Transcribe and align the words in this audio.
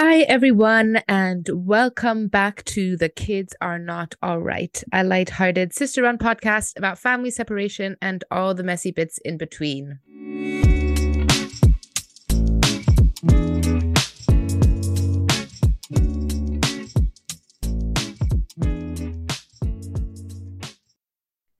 Hi, 0.00 0.20
everyone, 0.20 1.02
and 1.08 1.50
welcome 1.52 2.28
back 2.28 2.64
to 2.66 2.96
The 2.96 3.08
Kids 3.08 3.52
Are 3.60 3.80
Not 3.80 4.14
All 4.22 4.38
Right, 4.38 4.80
a 4.92 5.02
light-hearted 5.02 5.74
sister 5.74 6.02
run 6.02 6.18
podcast 6.18 6.78
about 6.78 7.00
family 7.00 7.32
separation 7.32 7.96
and 8.00 8.22
all 8.30 8.54
the 8.54 8.62
messy 8.62 8.92
bits 8.92 9.18
in 9.24 9.38
between. 9.38 9.98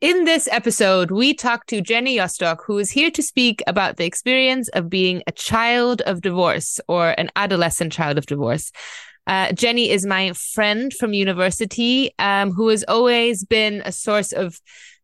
In 0.01 0.27
this 0.27 0.47
episode, 0.53 1.11
we 1.11 1.35
talk 1.35 1.67
to 1.67 1.83
Jenni 1.83 2.19
Jostock, 2.19 2.59
who 2.65 2.79
is 2.79 2.93
here 2.93 3.11
to 3.11 3.21
speak 3.21 3.65
about 3.67 3.97
the 3.97 4.05
experience 4.05 4.69
of 4.69 4.89
being 4.89 5.25
a 5.27 5.33
child 5.33 6.03
of 6.03 6.21
divorce 6.21 6.79
or 6.87 7.17
an 7.19 7.31
adolescent 7.35 7.93
child 7.93 8.17
of 8.17 8.25
divorce. 8.27 8.71
Uh, 9.27 9.49
Jenni 9.49 9.89
is 9.89 10.07
my 10.07 10.35
friend 10.35 10.93
from 10.93 11.15
university 11.15 12.15
um, 12.21 12.53
who 12.53 12.69
has 12.69 12.85
always 12.87 13.45
been 13.45 13.83
a 13.85 13.91
source 13.91 14.31
of 14.31 14.61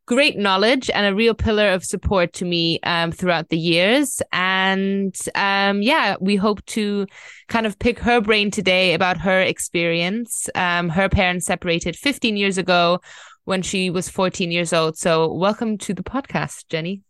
great 0.06 0.38
knowledge 0.38 0.90
and 0.90 1.06
a 1.06 1.14
real 1.14 1.34
pillar 1.34 1.70
of 1.70 1.84
support 1.84 2.32
to 2.34 2.44
me 2.44 2.78
um, 2.84 3.10
throughout 3.10 3.48
the 3.48 3.58
years. 3.58 4.22
And 4.32 5.16
um, 5.34 5.82
yeah, 5.82 6.14
we 6.20 6.36
hope 6.36 6.64
to 6.66 7.08
kind 7.48 7.66
of 7.66 7.80
pick 7.80 7.98
her 7.98 8.20
brain 8.20 8.52
today 8.52 8.94
about 8.94 9.16
her 9.18 9.40
experience. 9.40 10.48
Um, 10.54 10.88
her 10.90 11.08
parents 11.08 11.46
separated 11.46 11.96
15 11.96 12.36
years 12.36 12.58
ago 12.58 13.00
when 13.44 13.62
she 13.62 13.90
was 13.90 14.08
14 14.08 14.50
years 14.50 14.72
old. 14.72 14.96
So, 14.96 15.32
welcome 15.32 15.78
to 15.78 15.94
the 15.94 16.02
podcast, 16.02 16.66
Jenni. 16.66 17.02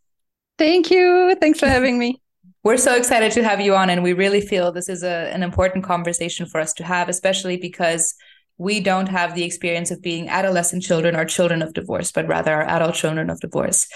Thank 0.58 0.90
you. 0.90 1.36
Thanks 1.40 1.60
for 1.60 1.66
having 1.76 1.98
me. 1.98 2.20
We're 2.62 2.78
so 2.78 2.96
excited 2.96 3.32
to 3.32 3.44
have 3.44 3.60
you 3.60 3.74
on, 3.74 3.90
and 3.90 4.02
we 4.02 4.12
really 4.14 4.40
feel 4.40 4.72
this 4.72 4.88
is 4.88 5.02
a, 5.02 5.30
an 5.32 5.42
important 5.42 5.84
conversation 5.84 6.46
for 6.46 6.60
us 6.60 6.72
to 6.74 6.84
have, 6.84 7.08
especially 7.08 7.56
because 7.56 8.14
we 8.58 8.80
don't 8.80 9.08
have 9.08 9.34
the 9.34 9.44
experience 9.44 9.90
of 9.90 10.02
being 10.02 10.28
adolescent 10.28 10.82
children 10.82 11.16
or 11.16 11.24
children 11.24 11.62
of 11.62 11.74
divorce, 11.74 12.12
but 12.12 12.28
rather 12.28 12.62
adult 12.62 12.94
children 12.94 13.30
of 13.30 13.40
divorce. 13.40 13.86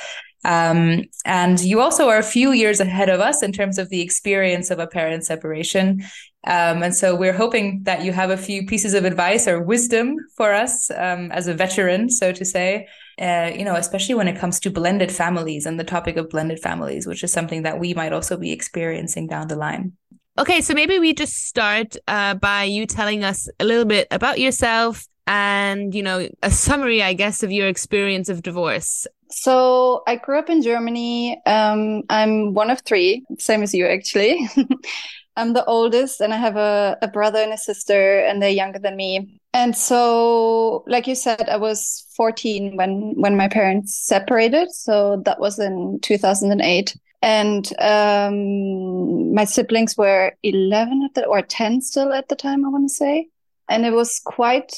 Um, 0.44 1.04
and 1.24 1.60
you 1.60 1.80
also 1.80 2.08
are 2.08 2.18
a 2.18 2.22
few 2.22 2.52
years 2.52 2.80
ahead 2.80 3.08
of 3.08 3.20
us 3.20 3.42
in 3.42 3.52
terms 3.52 3.78
of 3.78 3.88
the 3.88 4.00
experience 4.00 4.70
of 4.70 4.78
a 4.78 4.86
parent 4.86 5.24
separation. 5.24 6.02
Um, 6.46 6.82
and 6.82 6.94
so 6.94 7.14
we're 7.14 7.32
hoping 7.32 7.82
that 7.82 8.02
you 8.02 8.12
have 8.12 8.30
a 8.30 8.36
few 8.36 8.66
pieces 8.66 8.94
of 8.94 9.04
advice 9.04 9.48
or 9.48 9.60
wisdom 9.60 10.16
for 10.36 10.52
us 10.52 10.90
um, 10.92 11.32
as 11.32 11.48
a 11.48 11.54
veteran, 11.54 12.08
so 12.08 12.32
to 12.32 12.44
say, 12.44 12.86
uh, 13.20 13.50
you 13.54 13.64
know, 13.64 13.74
especially 13.74 14.14
when 14.14 14.28
it 14.28 14.38
comes 14.38 14.60
to 14.60 14.70
blended 14.70 15.10
families 15.10 15.66
and 15.66 15.78
the 15.78 15.84
topic 15.84 16.16
of 16.16 16.30
blended 16.30 16.60
families, 16.60 17.06
which 17.06 17.24
is 17.24 17.32
something 17.32 17.62
that 17.62 17.80
we 17.80 17.92
might 17.94 18.12
also 18.12 18.36
be 18.36 18.52
experiencing 18.52 19.26
down 19.26 19.48
the 19.48 19.56
line. 19.56 19.92
Okay, 20.38 20.60
so 20.60 20.72
maybe 20.72 21.00
we 21.00 21.14
just 21.14 21.48
start 21.48 21.96
uh, 22.06 22.34
by 22.34 22.62
you 22.62 22.86
telling 22.86 23.24
us 23.24 23.48
a 23.58 23.64
little 23.64 23.84
bit 23.84 24.06
about 24.12 24.38
yourself 24.38 25.04
and, 25.26 25.92
you 25.92 26.02
know, 26.02 26.28
a 26.44 26.50
summary, 26.50 27.02
I 27.02 27.12
guess, 27.12 27.42
of 27.42 27.50
your 27.50 27.66
experience 27.66 28.28
of 28.28 28.42
divorce. 28.44 29.04
So 29.30 30.04
I 30.06 30.14
grew 30.14 30.38
up 30.38 30.48
in 30.48 30.62
Germany. 30.62 31.42
Um, 31.44 32.04
I'm 32.08 32.54
one 32.54 32.70
of 32.70 32.82
three, 32.82 33.24
same 33.40 33.64
as 33.64 33.74
you, 33.74 33.84
actually. 33.86 34.48
I'm 35.36 35.54
the 35.54 35.64
oldest, 35.64 36.20
and 36.20 36.32
I 36.32 36.36
have 36.36 36.56
a, 36.56 36.96
a 37.02 37.08
brother 37.08 37.40
and 37.40 37.52
a 37.52 37.58
sister, 37.58 38.20
and 38.20 38.40
they're 38.40 38.48
younger 38.48 38.78
than 38.78 38.94
me. 38.94 39.40
And 39.52 39.76
so, 39.76 40.84
like 40.86 41.08
you 41.08 41.16
said, 41.16 41.48
I 41.48 41.56
was 41.56 42.06
14 42.16 42.76
when 42.76 43.14
when 43.16 43.36
my 43.36 43.48
parents 43.48 43.96
separated. 44.06 44.70
So 44.70 45.20
that 45.24 45.40
was 45.40 45.58
in 45.58 45.98
2008, 46.02 46.96
and 47.22 47.72
um, 47.80 49.34
my 49.34 49.44
siblings 49.44 49.96
were 49.96 50.32
11 50.42 51.02
at 51.04 51.14
the 51.14 51.26
or 51.26 51.42
10 51.42 51.80
still 51.80 52.12
at 52.12 52.28
the 52.28 52.36
time. 52.36 52.64
I 52.64 52.68
want 52.68 52.88
to 52.88 52.94
say, 52.94 53.28
and 53.68 53.84
it 53.84 53.92
was 53.92 54.20
quite 54.24 54.72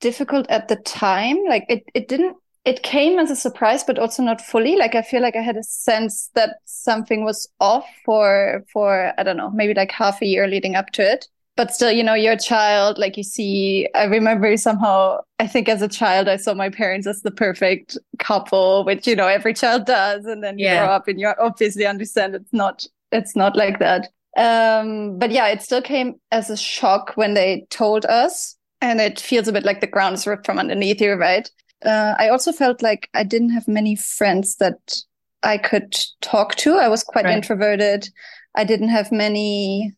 difficult 0.00 0.46
at 0.48 0.68
the 0.68 0.76
time. 0.76 1.38
Like 1.48 1.64
it, 1.68 1.84
it 1.94 2.08
didn't 2.08 2.36
it 2.64 2.82
came 2.82 3.18
as 3.18 3.30
a 3.30 3.36
surprise, 3.36 3.82
but 3.82 3.98
also 3.98 4.22
not 4.22 4.42
fully. 4.42 4.76
Like 4.76 4.94
I 4.94 5.00
feel 5.00 5.22
like 5.22 5.36
I 5.36 5.40
had 5.40 5.56
a 5.56 5.62
sense 5.62 6.28
that 6.34 6.58
something 6.66 7.24
was 7.24 7.48
off 7.60 7.86
for 8.04 8.64
for 8.72 9.12
I 9.16 9.22
don't 9.22 9.38
know, 9.38 9.50
maybe 9.50 9.74
like 9.74 9.90
half 9.90 10.20
a 10.20 10.26
year 10.26 10.46
leading 10.46 10.74
up 10.74 10.90
to 10.92 11.02
it. 11.02 11.26
But 11.58 11.74
still, 11.74 11.92
you 11.92 12.02
know, 12.02 12.14
you're 12.14 12.32
a 12.32 12.38
child. 12.38 12.96
Like 12.96 13.18
you 13.18 13.22
see, 13.22 13.86
I 13.94 14.04
remember 14.04 14.56
somehow. 14.56 15.18
I 15.38 15.46
think 15.46 15.68
as 15.68 15.82
a 15.82 15.88
child, 15.88 16.26
I 16.26 16.36
saw 16.36 16.54
my 16.54 16.70
parents 16.70 17.06
as 17.06 17.20
the 17.20 17.30
perfect 17.30 17.98
couple, 18.18 18.84
which 18.84 19.06
you 19.06 19.14
know 19.14 19.28
every 19.28 19.52
child 19.52 19.84
does. 19.84 20.24
And 20.24 20.42
then 20.42 20.58
you 20.58 20.64
yeah. 20.64 20.86
grow 20.86 20.94
up, 20.94 21.08
and 21.08 21.20
you 21.20 21.30
obviously 21.38 21.84
understand 21.84 22.34
it's 22.34 22.52
not 22.52 22.86
it's 23.12 23.36
not 23.36 23.56
like 23.56 23.78
that. 23.80 24.08
Um, 24.38 25.18
but 25.18 25.30
yeah, 25.30 25.48
it 25.48 25.60
still 25.60 25.82
came 25.82 26.14
as 26.32 26.48
a 26.48 26.56
shock 26.56 27.12
when 27.16 27.34
they 27.34 27.66
told 27.68 28.06
us, 28.06 28.56
and 28.80 29.00
it 29.00 29.20
feels 29.20 29.48
a 29.48 29.52
bit 29.52 29.64
like 29.64 29.82
the 29.82 29.86
ground 29.86 30.14
is 30.14 30.26
ripped 30.26 30.46
from 30.46 30.58
underneath 30.58 31.02
you, 31.02 31.12
right? 31.14 31.50
uh, 31.84 32.14
I 32.18 32.28
also 32.28 32.52
felt 32.52 32.82
like 32.82 33.08
I 33.14 33.22
didn't 33.22 33.50
have 33.50 33.68
many 33.68 33.94
friends 33.94 34.56
that 34.56 34.96
I 35.42 35.58
could 35.58 35.96
talk 36.20 36.56
to. 36.56 36.74
I 36.74 36.88
was 36.88 37.04
quite 37.04 37.24
right. 37.24 37.36
introverted. 37.36 38.08
I 38.54 38.64
didn't 38.64 38.88
have 38.88 39.12
many. 39.12 39.94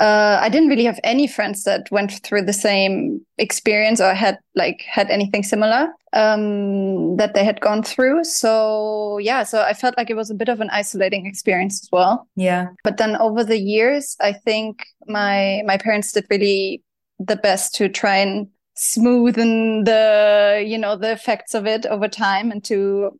Uh, 0.00 0.38
I 0.40 0.48
didn't 0.48 0.68
really 0.68 0.84
have 0.84 1.00
any 1.02 1.26
friends 1.26 1.64
that 1.64 1.90
went 1.90 2.12
through 2.22 2.42
the 2.42 2.52
same 2.52 3.20
experience 3.38 4.00
or 4.00 4.14
had 4.14 4.38
like 4.54 4.82
had 4.82 5.10
anything 5.10 5.42
similar 5.42 5.88
um, 6.12 7.16
that 7.16 7.34
they 7.34 7.44
had 7.44 7.60
gone 7.60 7.82
through. 7.82 8.24
So 8.24 9.18
yeah, 9.18 9.42
so 9.42 9.62
I 9.62 9.74
felt 9.74 9.96
like 9.96 10.08
it 10.08 10.16
was 10.16 10.30
a 10.30 10.34
bit 10.34 10.48
of 10.48 10.60
an 10.60 10.70
isolating 10.70 11.26
experience 11.26 11.82
as 11.82 11.88
well. 11.92 12.28
Yeah. 12.36 12.68
But 12.84 12.96
then 12.96 13.16
over 13.16 13.44
the 13.44 13.58
years, 13.58 14.16
I 14.20 14.32
think 14.32 14.86
my 15.06 15.62
my 15.66 15.76
parents 15.76 16.12
did 16.12 16.26
really 16.30 16.82
the 17.18 17.36
best 17.36 17.74
to 17.76 17.88
try 17.88 18.16
and 18.16 18.48
smoothen 18.76 19.84
the 19.84 20.64
you 20.66 20.78
know 20.78 20.96
the 20.96 21.12
effects 21.12 21.54
of 21.54 21.66
it 21.66 21.84
over 21.86 22.08
time 22.08 22.50
and 22.50 22.64
to 22.64 23.18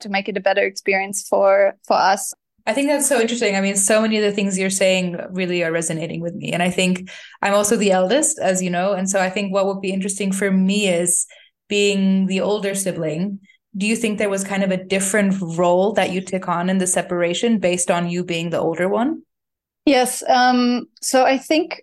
to 0.00 0.08
make 0.08 0.28
it 0.28 0.36
a 0.36 0.40
better 0.40 0.62
experience 0.62 1.26
for 1.28 1.74
for 1.86 1.94
us 1.94 2.34
I 2.68 2.74
think 2.74 2.90
that's 2.90 3.08
so 3.08 3.18
interesting. 3.18 3.56
I 3.56 3.62
mean, 3.62 3.76
so 3.76 4.02
many 4.02 4.18
of 4.18 4.22
the 4.22 4.30
things 4.30 4.58
you're 4.58 4.68
saying 4.68 5.18
really 5.30 5.64
are 5.64 5.72
resonating 5.72 6.20
with 6.20 6.34
me. 6.34 6.52
And 6.52 6.62
I 6.62 6.68
think 6.68 7.10
I'm 7.40 7.54
also 7.54 7.76
the 7.76 7.92
eldest, 7.92 8.38
as 8.38 8.62
you 8.62 8.68
know. 8.68 8.92
And 8.92 9.08
so 9.08 9.20
I 9.20 9.30
think 9.30 9.54
what 9.54 9.64
would 9.66 9.80
be 9.80 9.90
interesting 9.90 10.32
for 10.32 10.50
me 10.50 10.86
is 10.86 11.26
being 11.68 12.26
the 12.26 12.42
older 12.42 12.74
sibling. 12.74 13.40
Do 13.74 13.86
you 13.86 13.96
think 13.96 14.18
there 14.18 14.28
was 14.28 14.44
kind 14.44 14.62
of 14.62 14.70
a 14.70 14.84
different 14.84 15.40
role 15.40 15.94
that 15.94 16.12
you 16.12 16.20
took 16.20 16.46
on 16.46 16.68
in 16.68 16.76
the 16.76 16.86
separation 16.86 17.58
based 17.58 17.90
on 17.90 18.10
you 18.10 18.22
being 18.22 18.50
the 18.50 18.60
older 18.60 18.86
one? 18.86 19.22
Yes. 19.86 20.22
Um, 20.28 20.88
so 21.00 21.24
I 21.24 21.38
think 21.38 21.82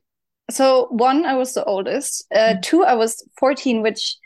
so 0.52 0.86
one, 0.92 1.26
I 1.26 1.34
was 1.34 1.56
the 1.56 1.64
oldest. 1.64 2.28
Uh, 2.32 2.38
mm-hmm. 2.38 2.62
two, 2.62 2.84
I 2.84 2.94
was 2.94 3.28
14, 3.40 3.82
which 3.82 4.18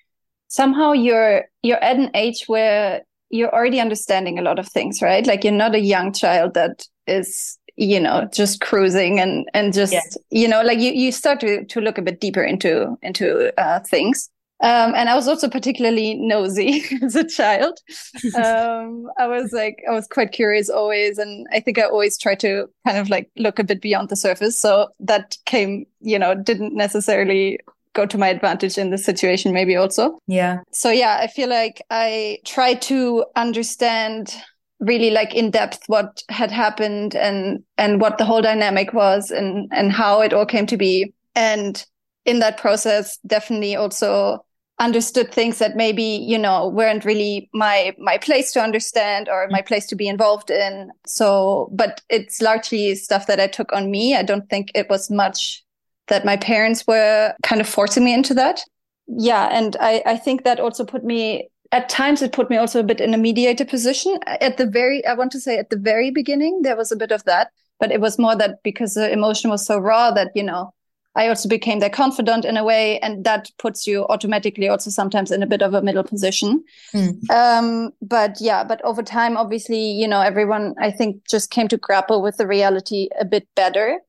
somehow 0.49 0.91
you're 0.91 1.45
you're 1.63 1.81
at 1.81 1.95
an 1.95 2.11
age 2.15 2.43
where 2.47 3.03
you're 3.29 3.53
already 3.53 3.79
understanding 3.79 4.39
a 4.39 4.41
lot 4.41 4.59
of 4.59 4.67
things, 4.67 5.01
right? 5.01 5.25
Like 5.25 5.43
you're 5.43 5.53
not 5.53 5.75
a 5.75 5.79
young 5.79 6.13
child 6.13 6.53
that 6.53 6.85
is 7.07 7.57
you 7.75 7.99
know 7.99 8.27
just 8.33 8.59
cruising 8.59 9.21
and 9.21 9.47
and 9.53 9.73
just 9.73 9.93
yeah. 9.93 10.01
you 10.31 10.49
know 10.49 10.61
like 10.61 10.79
you 10.79 10.91
you 10.91 11.13
start 11.13 11.39
to 11.39 11.63
to 11.63 11.79
look 11.79 11.97
a 11.97 12.01
bit 12.01 12.19
deeper 12.19 12.43
into 12.43 12.97
into 13.01 13.53
uh, 13.57 13.79
things 13.89 14.29
um, 14.61 14.93
and 14.93 15.07
I 15.07 15.15
was 15.15 15.27
also 15.27 15.47
particularly 15.47 16.15
nosy 16.15 16.83
as 17.01 17.15
a 17.15 17.27
child. 17.27 17.79
Um, 18.35 19.09
I 19.17 19.27
was 19.27 19.51
like, 19.51 19.81
I 19.87 19.91
was 19.91 20.07
quite 20.07 20.31
curious 20.31 20.69
always. 20.69 21.17
And 21.17 21.47
I 21.51 21.59
think 21.59 21.77
I 21.77 21.83
always 21.83 22.17
tried 22.17 22.39
to 22.41 22.69
kind 22.85 22.97
of 22.97 23.09
like 23.09 23.29
look 23.37 23.59
a 23.59 23.63
bit 23.63 23.81
beyond 23.81 24.09
the 24.09 24.15
surface. 24.15 24.59
So 24.59 24.89
that 24.99 25.37
came, 25.45 25.85
you 25.99 26.19
know, 26.19 26.35
didn't 26.35 26.75
necessarily 26.75 27.59
go 27.99 28.05
to 28.05 28.17
my 28.17 28.29
advantage 28.29 28.77
in 28.77 28.91
this 28.91 29.05
situation, 29.05 29.53
maybe 29.53 29.75
also. 29.75 30.17
Yeah. 30.27 30.59
So 30.71 30.89
yeah, 30.89 31.19
I 31.21 31.27
feel 31.27 31.49
like 31.49 31.81
I 31.89 32.39
tried 32.45 32.81
to 32.83 33.25
understand 33.35 34.35
really 34.79 35.11
like 35.11 35.35
in 35.35 35.51
depth 35.51 35.83
what 35.87 36.23
had 36.29 36.51
happened 36.51 37.15
and 37.15 37.61
and 37.77 37.99
what 37.99 38.17
the 38.17 38.25
whole 38.25 38.41
dynamic 38.41 38.93
was 38.93 39.29
and 39.29 39.67
and 39.73 39.91
how 39.91 40.21
it 40.21 40.33
all 40.33 40.45
came 40.45 40.65
to 40.65 40.77
be 40.77 41.13
and 41.35 41.85
in 42.23 42.39
that 42.39 42.57
process 42.57 43.17
definitely 43.27 43.75
also 43.75 44.39
understood 44.79 45.33
things 45.33 45.57
that 45.59 45.75
maybe 45.75 46.03
you 46.03 46.37
know 46.37 46.69
weren't 46.69 47.03
really 47.03 47.49
my 47.53 47.93
my 47.97 48.17
place 48.17 48.53
to 48.53 48.61
understand 48.61 49.27
or 49.27 49.47
my 49.49 49.61
place 49.61 49.85
to 49.85 49.97
be 49.97 50.07
involved 50.07 50.49
in 50.49 50.89
so 51.05 51.69
but 51.73 51.99
it's 52.09 52.41
largely 52.41 52.95
stuff 52.95 53.27
that 53.27 53.41
i 53.41 53.47
took 53.47 53.73
on 53.73 53.91
me 53.91 54.15
i 54.15 54.23
don't 54.23 54.49
think 54.49 54.71
it 54.73 54.89
was 54.89 55.11
much 55.11 55.61
that 56.09 56.25
my 56.25 56.37
parents 56.37 56.85
were 56.87 57.33
kind 57.43 57.61
of 57.61 57.67
forcing 57.67 58.03
me 58.03 58.13
into 58.13 58.33
that 58.33 58.61
yeah 59.07 59.47
and 59.51 59.75
i 59.79 60.01
i 60.05 60.17
think 60.17 60.43
that 60.43 60.59
also 60.59 60.85
put 60.85 61.03
me 61.03 61.49
at 61.71 61.89
times 61.89 62.21
it 62.21 62.33
put 62.33 62.49
me 62.49 62.57
also 62.57 62.79
a 62.79 62.83
bit 62.83 63.01
in 63.01 63.13
a 63.13 63.17
mediator 63.17 63.65
position 63.65 64.19
at 64.27 64.57
the 64.57 64.65
very 64.65 65.05
i 65.05 65.13
want 65.13 65.31
to 65.31 65.39
say 65.39 65.57
at 65.57 65.69
the 65.69 65.77
very 65.77 66.11
beginning 66.11 66.61
there 66.61 66.75
was 66.75 66.91
a 66.91 66.95
bit 66.95 67.11
of 67.11 67.23
that 67.23 67.51
but 67.79 67.91
it 67.91 68.01
was 68.01 68.19
more 68.19 68.35
that 68.35 68.61
because 68.63 68.93
the 68.93 69.11
emotion 69.11 69.49
was 69.49 69.65
so 69.65 69.77
raw 69.77 70.11
that 70.11 70.31
you 70.35 70.43
know 70.43 70.71
I 71.15 71.27
also 71.27 71.49
became 71.49 71.79
their 71.79 71.89
confidant 71.89 72.45
in 72.45 72.55
a 72.55 72.63
way, 72.63 72.99
and 72.99 73.25
that 73.25 73.49
puts 73.57 73.87
you 73.87 74.05
automatically 74.07 74.69
also 74.69 74.89
sometimes 74.89 75.31
in 75.31 75.41
a 75.41 75.47
bit 75.47 75.61
of 75.61 75.73
a 75.73 75.81
middle 75.81 76.03
position. 76.03 76.63
Mm. 76.93 77.29
Um, 77.29 77.91
but 78.01 78.37
yeah, 78.39 78.63
but 78.63 78.83
over 78.85 79.01
time, 79.01 79.35
obviously, 79.35 79.79
you 79.79 80.07
know, 80.07 80.21
everyone 80.21 80.75
I 80.79 80.91
think 80.91 81.27
just 81.27 81.49
came 81.49 81.67
to 81.69 81.77
grapple 81.77 82.21
with 82.21 82.37
the 82.37 82.47
reality 82.47 83.09
a 83.19 83.25
bit 83.25 83.47
better. 83.55 83.99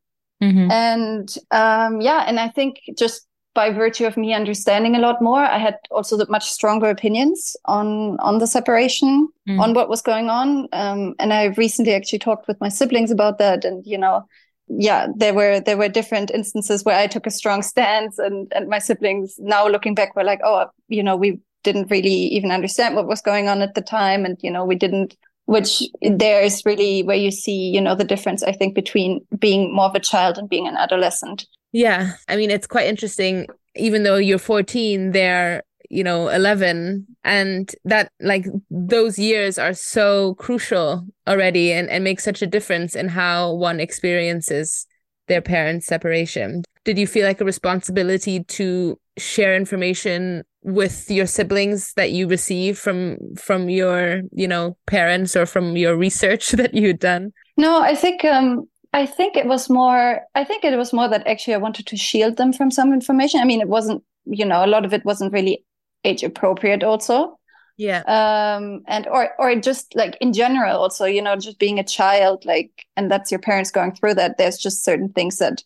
Mm-hmm. 0.42 0.70
And 0.70 1.34
um, 1.50 2.00
yeah, 2.00 2.24
and 2.26 2.40
I 2.40 2.48
think 2.48 2.80
just 2.96 3.26
by 3.54 3.70
virtue 3.70 4.06
of 4.06 4.16
me 4.16 4.32
understanding 4.32 4.94
a 4.94 5.00
lot 5.00 5.20
more, 5.20 5.40
I 5.40 5.58
had 5.58 5.76
also 5.90 6.16
the 6.16 6.26
much 6.28 6.48
stronger 6.48 6.88
opinions 6.88 7.56
on 7.64 8.18
on 8.20 8.38
the 8.38 8.46
separation, 8.46 9.28
mm. 9.48 9.60
on 9.60 9.74
what 9.74 9.88
was 9.88 10.02
going 10.02 10.30
on. 10.30 10.68
Um, 10.72 11.14
and 11.18 11.32
I 11.32 11.46
recently 11.56 11.94
actually 11.94 12.20
talked 12.20 12.48
with 12.48 12.60
my 12.60 12.68
siblings 12.68 13.10
about 13.10 13.38
that, 13.38 13.64
and 13.64 13.84
you 13.86 13.98
know, 13.98 14.26
yeah, 14.68 15.08
there 15.16 15.34
were 15.34 15.60
there 15.60 15.76
were 15.76 15.88
different 15.88 16.30
instances 16.30 16.84
where 16.84 16.96
I 16.96 17.06
took 17.06 17.26
a 17.26 17.30
strong 17.30 17.62
stance, 17.62 18.18
and 18.18 18.50
and 18.54 18.68
my 18.68 18.78
siblings 18.78 19.34
now 19.38 19.66
looking 19.66 19.94
back 19.94 20.14
were 20.14 20.24
like, 20.24 20.40
oh, 20.44 20.66
you 20.88 21.02
know, 21.02 21.16
we 21.16 21.40
didn't 21.62 21.90
really 21.90 22.08
even 22.08 22.50
understand 22.50 22.94
what 22.94 23.08
was 23.08 23.20
going 23.20 23.48
on 23.48 23.62
at 23.62 23.74
the 23.74 23.82
time, 23.82 24.24
and 24.24 24.38
you 24.42 24.50
know, 24.50 24.64
we 24.64 24.76
didn't. 24.76 25.16
Which 25.50 25.82
there 26.00 26.40
is 26.40 26.62
really 26.64 27.02
where 27.02 27.16
you 27.16 27.32
see, 27.32 27.70
you 27.70 27.80
know, 27.80 27.96
the 27.96 28.04
difference 28.04 28.44
I 28.44 28.52
think 28.52 28.76
between 28.76 29.20
being 29.36 29.74
more 29.74 29.86
of 29.86 29.96
a 29.96 30.00
child 30.00 30.38
and 30.38 30.48
being 30.48 30.68
an 30.68 30.76
adolescent. 30.76 31.44
Yeah, 31.72 32.12
I 32.28 32.36
mean, 32.36 32.52
it's 32.52 32.68
quite 32.68 32.86
interesting. 32.86 33.48
Even 33.74 34.04
though 34.04 34.16
you're 34.16 34.38
14, 34.38 35.10
they're 35.10 35.64
you 35.92 36.04
know 36.04 36.28
11 36.28 37.04
and 37.24 37.74
that 37.84 38.12
like 38.20 38.46
those 38.70 39.18
years 39.18 39.58
are 39.58 39.74
so 39.74 40.34
crucial 40.34 41.04
already 41.26 41.72
and, 41.72 41.90
and 41.90 42.04
make 42.04 42.20
such 42.20 42.42
a 42.42 42.46
difference 42.46 42.94
in 42.94 43.08
how 43.08 43.52
one 43.54 43.80
experiences 43.80 44.86
their 45.30 45.40
parents 45.40 45.86
separation? 45.86 46.62
Did 46.84 46.98
you 46.98 47.06
feel 47.06 47.26
like 47.26 47.40
a 47.40 47.44
responsibility 47.44 48.44
to 48.44 48.98
share 49.16 49.56
information 49.56 50.42
with 50.62 51.10
your 51.10 51.26
siblings 51.26 51.94
that 51.94 52.12
you 52.12 52.28
receive 52.28 52.78
from 52.78 53.16
from 53.36 53.70
your 53.70 54.22
you 54.32 54.46
know 54.46 54.76
parents 54.86 55.34
or 55.34 55.46
from 55.46 55.76
your 55.76 55.96
research 55.96 56.50
that 56.60 56.74
you 56.74 56.88
had 56.88 56.98
done? 56.98 57.32
No 57.56 57.80
i 57.80 57.94
think 57.94 58.24
um 58.24 58.68
I 58.92 59.06
think 59.06 59.36
it 59.36 59.46
was 59.46 59.70
more 59.70 60.20
I 60.34 60.44
think 60.44 60.64
it 60.64 60.76
was 60.76 60.92
more 60.92 61.08
that 61.08 61.26
actually 61.26 61.54
I 61.54 61.58
wanted 61.58 61.86
to 61.86 61.96
shield 61.96 62.36
them 62.36 62.52
from 62.52 62.72
some 62.72 62.92
information. 62.92 63.40
I 63.40 63.44
mean 63.44 63.60
it 63.60 63.68
wasn't 63.68 64.02
you 64.24 64.44
know 64.44 64.64
a 64.64 64.66
lot 64.66 64.84
of 64.84 64.92
it 64.92 65.04
wasn't 65.04 65.32
really 65.32 65.64
age 66.04 66.22
appropriate 66.22 66.82
also 66.82 67.38
yeah. 67.80 68.02
Um 68.06 68.82
and 68.86 69.06
or 69.06 69.30
or 69.38 69.56
just 69.56 69.96
like 69.96 70.18
in 70.20 70.34
general 70.34 70.76
also 70.76 71.06
you 71.06 71.22
know 71.22 71.36
just 71.36 71.58
being 71.58 71.78
a 71.78 71.84
child 71.84 72.44
like 72.44 72.86
and 72.94 73.10
that's 73.10 73.30
your 73.30 73.40
parents 73.40 73.70
going 73.70 73.94
through 73.94 74.14
that 74.14 74.36
there's 74.36 74.58
just 74.58 74.84
certain 74.84 75.08
things 75.08 75.38
that 75.38 75.64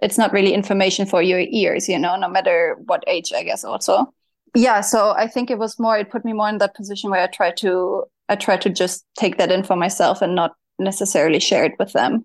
it's 0.00 0.16
not 0.16 0.32
really 0.32 0.54
information 0.54 1.06
for 1.06 1.20
your 1.20 1.40
ears 1.40 1.88
you 1.88 1.98
know 1.98 2.14
no 2.14 2.28
matter 2.28 2.76
what 2.86 3.02
age 3.08 3.32
i 3.34 3.42
guess 3.42 3.64
also. 3.64 4.14
Yeah 4.54 4.80
so 4.80 5.10
i 5.10 5.26
think 5.26 5.50
it 5.50 5.58
was 5.58 5.76
more 5.78 5.98
it 5.98 6.10
put 6.10 6.24
me 6.24 6.32
more 6.32 6.48
in 6.48 6.58
that 6.58 6.76
position 6.76 7.10
where 7.10 7.22
i 7.22 7.26
try 7.26 7.50
to 7.50 8.04
i 8.28 8.36
try 8.36 8.56
to 8.56 8.70
just 8.70 9.04
take 9.18 9.36
that 9.38 9.50
in 9.50 9.64
for 9.64 9.74
myself 9.74 10.22
and 10.22 10.36
not 10.36 10.54
necessarily 10.80 11.38
share 11.38 11.64
it 11.64 11.74
with 11.78 11.92
them. 11.92 12.24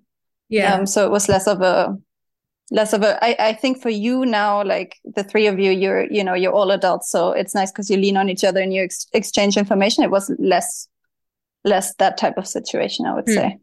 Yeah. 0.50 0.76
Um, 0.76 0.86
so 0.86 1.06
it 1.06 1.12
was 1.12 1.30
less 1.30 1.48
of 1.48 1.62
a 1.62 1.98
less 2.72 2.94
of 2.94 3.04
a 3.04 3.24
I, 3.24 3.36
I 3.50 3.54
think 3.54 3.82
for 3.82 3.90
you 3.90 4.26
now 4.26 4.64
like 4.64 4.98
the 5.04 5.24
three 5.24 5.48
of 5.48 5.60
you 5.60 5.72
you're 5.72 6.12
you 6.12 6.24
know 6.24 6.34
you're 6.34 6.54
all 6.54 6.72
adults 6.72 7.10
so 7.12 7.32
it's 7.32 7.54
nice 7.54 7.72
because 7.72 7.90
you 7.90 7.98
lean 7.98 8.18
on 8.18 8.30
each 8.30 8.44
other 8.44 8.60
and 8.60 8.74
you 8.74 8.84
ex- 8.84 9.08
exchange 9.14 9.58
information. 9.58 10.04
It 10.04 10.12
was 10.12 10.32
less 10.40 10.88
less 11.64 11.96
that 11.96 12.18
type 12.18 12.38
of 12.38 12.48
situation 12.48 13.06
i 13.06 13.14
would 13.14 13.26
mm. 13.26 13.34
say. 13.34 13.58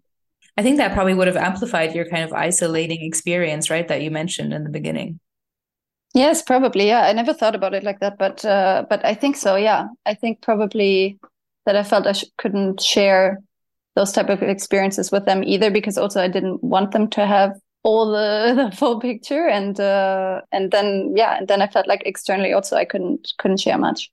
I 0.57 0.63
think 0.63 0.77
that 0.77 0.93
probably 0.93 1.15
would 1.15 1.29
have 1.29 1.37
amplified 1.37 1.95
your 1.95 2.05
kind 2.05 2.25
of 2.25 2.33
isolating 2.33 3.03
experience 3.03 3.71
right 3.71 3.89
that 3.89 4.03
you 4.03 4.11
mentioned 4.11 4.53
in 4.53 4.65
the 4.65 4.71
beginning. 4.71 5.19
Yes 6.15 6.43
probably 6.43 6.87
yeah. 6.87 7.03
I 7.07 7.13
never 7.13 7.33
thought 7.33 7.55
about 7.55 7.75
it 7.75 7.83
like 7.83 8.01
that 8.01 8.19
but 8.19 8.45
uh 8.45 8.85
but 8.89 9.05
i 9.05 9.15
think 9.15 9.37
so 9.37 9.57
yeah. 9.57 9.89
I 10.07 10.15
think 10.15 10.43
probably 10.43 11.19
that 11.67 11.77
i 11.77 11.83
felt 11.83 12.07
i 12.07 12.13
sh- 12.13 12.25
couldn't 12.39 12.81
share 12.81 13.43
those 13.95 14.13
type 14.13 14.31
of 14.31 14.43
experiences 14.43 15.11
with 15.11 15.27
them 15.27 15.43
either 15.45 15.71
because 15.71 15.99
also 15.99 16.23
i 16.23 16.29
didn't 16.29 16.63
want 16.63 16.93
them 16.93 17.09
to 17.11 17.27
have 17.27 17.53
all 17.83 18.11
the, 18.11 18.55
the 18.71 18.77
full 18.77 19.01
picture 19.01 19.47
and 19.49 19.79
uh, 19.81 20.41
and 20.53 20.71
then 20.71 21.13
yeah 21.17 21.37
and 21.39 21.49
then 21.49 21.63
i 21.63 21.67
felt 21.67 21.87
like 21.87 22.03
externally 22.05 22.53
also 22.53 22.77
i 22.77 22.85
couldn't 22.85 23.33
couldn't 23.39 23.61
share 23.61 23.79
much 23.79 24.11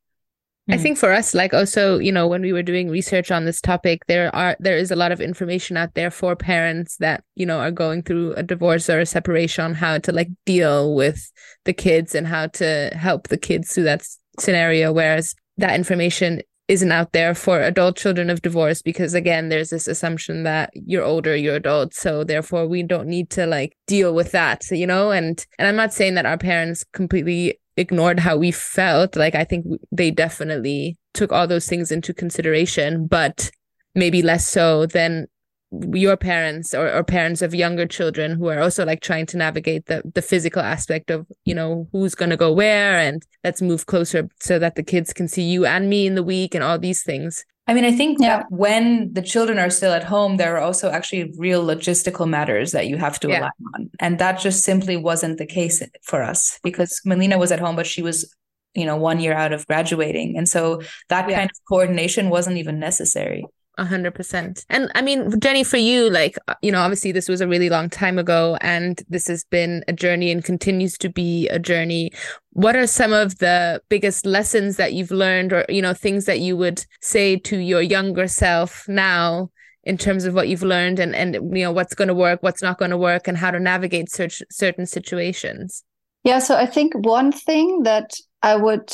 I 0.70 0.76
hmm. 0.76 0.84
think 0.84 0.98
for 0.98 1.12
us, 1.12 1.34
like 1.34 1.54
also, 1.54 1.98
you 1.98 2.12
know, 2.12 2.28
when 2.28 2.42
we 2.44 2.54
were 2.54 2.62
doing 2.62 2.90
research 2.90 3.32
on 3.32 3.46
this 3.46 3.60
topic, 3.60 4.06
there 4.06 4.34
are 4.36 4.56
there 4.60 4.78
is 4.78 4.92
a 4.92 4.96
lot 4.96 5.12
of 5.12 5.20
information 5.20 5.78
out 5.78 5.96
there 5.96 6.12
for 6.12 6.36
parents 6.36 6.98
that, 6.98 7.24
you 7.36 7.46
know, 7.46 7.60
are 7.60 7.72
going 7.72 8.04
through 8.04 8.34
a 8.34 8.44
divorce 8.44 8.90
or 8.90 9.00
a 9.00 9.06
separation 9.06 9.66
on 9.66 9.74
how 9.74 9.98
to 9.98 10.12
like 10.12 10.30
deal 10.46 10.94
with 10.94 11.32
the 11.66 11.74
kids 11.74 12.14
and 12.14 12.28
how 12.28 12.48
to 12.48 12.92
help 12.94 13.30
the 13.30 13.38
kids 13.38 13.74
through 13.74 13.86
that 13.86 14.08
scenario. 14.38 14.94
Whereas 14.94 15.34
that 15.58 15.74
information 15.74 16.42
isn't 16.70 16.92
out 16.92 17.14
there 17.14 17.34
for 17.34 17.60
adult 17.62 17.98
children 17.98 18.30
of 18.30 18.44
divorce 18.44 18.82
because 18.82 19.16
again 19.16 19.50
there's 19.50 19.72
this 19.72 19.88
assumption 19.88 20.44
that 20.44 20.70
you're 20.74 21.04
older 21.04 21.36
you're 21.36 21.56
adult 21.56 21.94
so 21.96 22.24
therefore 22.24 22.68
we 22.68 22.84
don't 22.84 23.08
need 23.08 23.30
to 23.32 23.48
like 23.48 23.76
deal 23.88 24.14
with 24.14 24.32
that 24.32 24.64
you 24.72 24.86
know? 24.88 25.12
And 25.12 25.46
and 25.58 25.68
i'm 25.68 25.76
not 25.76 25.94
saying 25.94 26.14
that 26.16 26.28
our 26.28 26.38
parents 26.38 26.86
completely 26.94 27.60
ignored 27.76 28.20
how 28.20 28.38
we 28.38 28.52
felt. 28.52 29.16
Like 29.16 29.36
i 29.36 29.44
think 29.44 29.66
they 29.92 30.12
definitely 30.12 30.98
took 31.14 31.32
all 31.32 31.48
those 31.48 31.68
things 31.68 31.92
into 31.92 32.14
consideration 32.14 33.08
but 33.08 33.50
maybe 33.96 34.22
less 34.22 34.48
so 34.48 34.86
than 34.86 35.26
your 35.72 36.18
parents 36.18 36.74
or, 36.74 36.92
or 36.92 37.04
parents 37.04 37.42
of 37.42 37.54
younger 37.54 37.86
children 37.86 38.36
who 38.36 38.48
are 38.48 38.60
also 38.60 38.86
like 38.86 39.02
trying 39.02 39.26
to 39.28 39.38
navigate 39.38 39.86
the 39.86 40.02
the 40.16 40.22
physical 40.22 40.62
aspect 40.62 41.12
of 41.12 41.28
you 41.46 41.54
know 41.54 41.88
who's 41.92 42.16
going 42.16 42.32
to 42.32 42.38
go 42.38 42.52
where 42.52 42.98
and 42.98 43.24
let's 43.44 43.62
move 43.62 43.86
closer 43.86 44.28
so 44.40 44.58
that 44.58 44.76
the 44.76 44.84
kids 44.84 45.14
can 45.14 45.28
see 45.28 45.44
you 45.44 45.66
and 45.66 45.88
me 45.90 46.08
in 46.08 46.16
the 46.16 46.24
week 46.24 46.56
and 46.56 46.64
all 46.64 46.80
these 46.80 47.04
things 47.04 47.46
I 47.68 47.76
mean, 47.76 47.86
I 47.86 47.92
think 47.92 48.18
yeah. 48.20 48.46
when 48.50 49.14
the 49.14 49.22
children 49.22 49.60
are 49.60 49.70
still 49.70 49.94
at 49.94 50.04
home, 50.04 50.38
there 50.38 50.58
are 50.58 50.60
also 50.60 50.90
actually 50.90 51.32
real 51.38 51.64
logistical 51.64 52.28
matters 52.28 52.72
that 52.72 52.88
you 52.88 52.98
have 52.98 53.20
to 53.20 53.30
yeah. 53.30 53.42
align 53.42 53.52
on. 53.76 53.90
And 54.00 54.18
that 54.18 54.40
just 54.40 54.64
simply 54.64 54.98
wasn't 54.98 55.38
the 55.38 55.46
case 55.46 55.80
for 56.02 56.24
us 56.24 56.60
because 56.64 57.00
Melina 57.06 57.38
was 57.38 57.52
at 57.52 57.60
home, 57.60 57.76
but 57.76 57.86
she 57.86 58.02
was, 58.02 58.34
you 58.74 58.86
know, 58.86 58.98
one 58.98 59.20
year 59.20 59.34
out 59.34 59.54
of 59.54 59.68
graduating. 59.68 60.36
And 60.36 60.50
so 60.50 60.82
that 61.10 61.30
yeah. 61.30 61.38
kind 61.38 61.52
of 61.52 61.58
coordination 61.68 62.32
wasn't 62.32 62.58
even 62.58 62.80
necessary. 62.80 63.46
A 63.80 63.86
hundred 63.86 64.14
percent. 64.14 64.66
And 64.70 64.92
I 64.94 65.02
mean, 65.02 65.32
Jenni, 65.32 65.66
for 65.66 65.78
you, 65.78 66.10
like, 66.10 66.38
uh, 66.50 66.56
you 66.62 66.70
know, 66.70 66.82
obviously 66.82 67.14
this 67.14 67.30
was 67.30 67.40
a 67.40 67.48
really 67.48 67.70
long 67.70 67.90
time 67.90 68.20
ago 68.20 68.58
and 68.60 69.02
this 69.08 69.28
has 69.28 69.46
been 69.46 69.86
a 69.88 69.94
journey 69.94 70.32
and 70.34 70.44
continues 70.44 70.98
to 70.98 71.08
be 71.08 71.48
a 71.48 71.60
journey. 71.60 72.12
What 72.52 72.76
are 72.76 72.86
some 72.86 73.14
of 73.14 73.38
the 73.38 73.82
biggest 73.88 74.26
lessons 74.26 74.76
that 74.76 74.92
you've 74.92 75.12
learned 75.12 75.54
or, 75.54 75.66
you 75.70 75.82
know, 75.82 75.94
things 75.94 76.26
that 76.26 76.42
you 76.42 76.58
would 76.58 76.86
say 77.00 77.38
to 77.38 77.58
your 77.58 77.82
younger 77.82 78.28
self 78.28 78.86
now 78.90 79.50
in 79.86 79.98
terms 79.98 80.26
of 80.26 80.34
what 80.34 80.50
you've 80.50 80.62
learned 80.62 81.00
and, 81.00 81.16
and, 81.16 81.36
you 81.36 81.64
know, 81.64 81.72
what's 81.72 81.96
going 81.96 82.10
to 82.10 82.14
work, 82.14 82.44
what's 82.44 82.62
not 82.62 82.80
going 82.80 82.92
to 82.92 82.98
work 82.98 83.30
and 83.30 83.38
how 83.38 83.50
to 83.50 83.62
navigate 83.62 84.12
such 84.12 84.44
certain 84.52 84.86
situations? 84.88 85.86
Yeah. 86.26 86.40
So 86.40 86.58
I 86.58 86.66
think 86.66 86.96
one 86.96 87.32
thing 87.32 87.84
that 87.84 88.12
I 88.44 88.58
would 88.58 88.92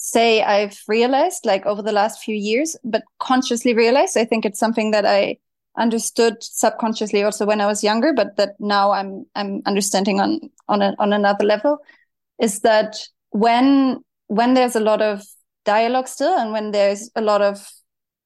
say 0.00 0.42
I've 0.42 0.82
realized 0.88 1.44
like 1.44 1.66
over 1.66 1.82
the 1.82 1.92
last 1.92 2.22
few 2.22 2.34
years, 2.34 2.74
but 2.82 3.02
consciously 3.18 3.74
realized. 3.74 4.16
I 4.16 4.24
think 4.24 4.46
it's 4.46 4.58
something 4.58 4.92
that 4.92 5.04
I 5.04 5.36
understood 5.76 6.42
subconsciously 6.42 7.22
also 7.22 7.44
when 7.44 7.60
I 7.60 7.66
was 7.66 7.84
younger, 7.84 8.14
but 8.14 8.36
that 8.36 8.54
now 8.58 8.92
I'm 8.92 9.26
I'm 9.34 9.60
understanding 9.66 10.18
on 10.18 10.40
on 10.68 10.80
a, 10.80 10.94
on 10.98 11.12
another 11.12 11.44
level, 11.44 11.78
is 12.40 12.60
that 12.60 12.96
when 13.30 14.00
when 14.28 14.54
there's 14.54 14.74
a 14.74 14.80
lot 14.80 15.02
of 15.02 15.22
dialogue 15.66 16.08
still, 16.08 16.34
and 16.34 16.52
when 16.52 16.70
there's 16.70 17.10
a 17.14 17.20
lot 17.20 17.42
of 17.42 17.70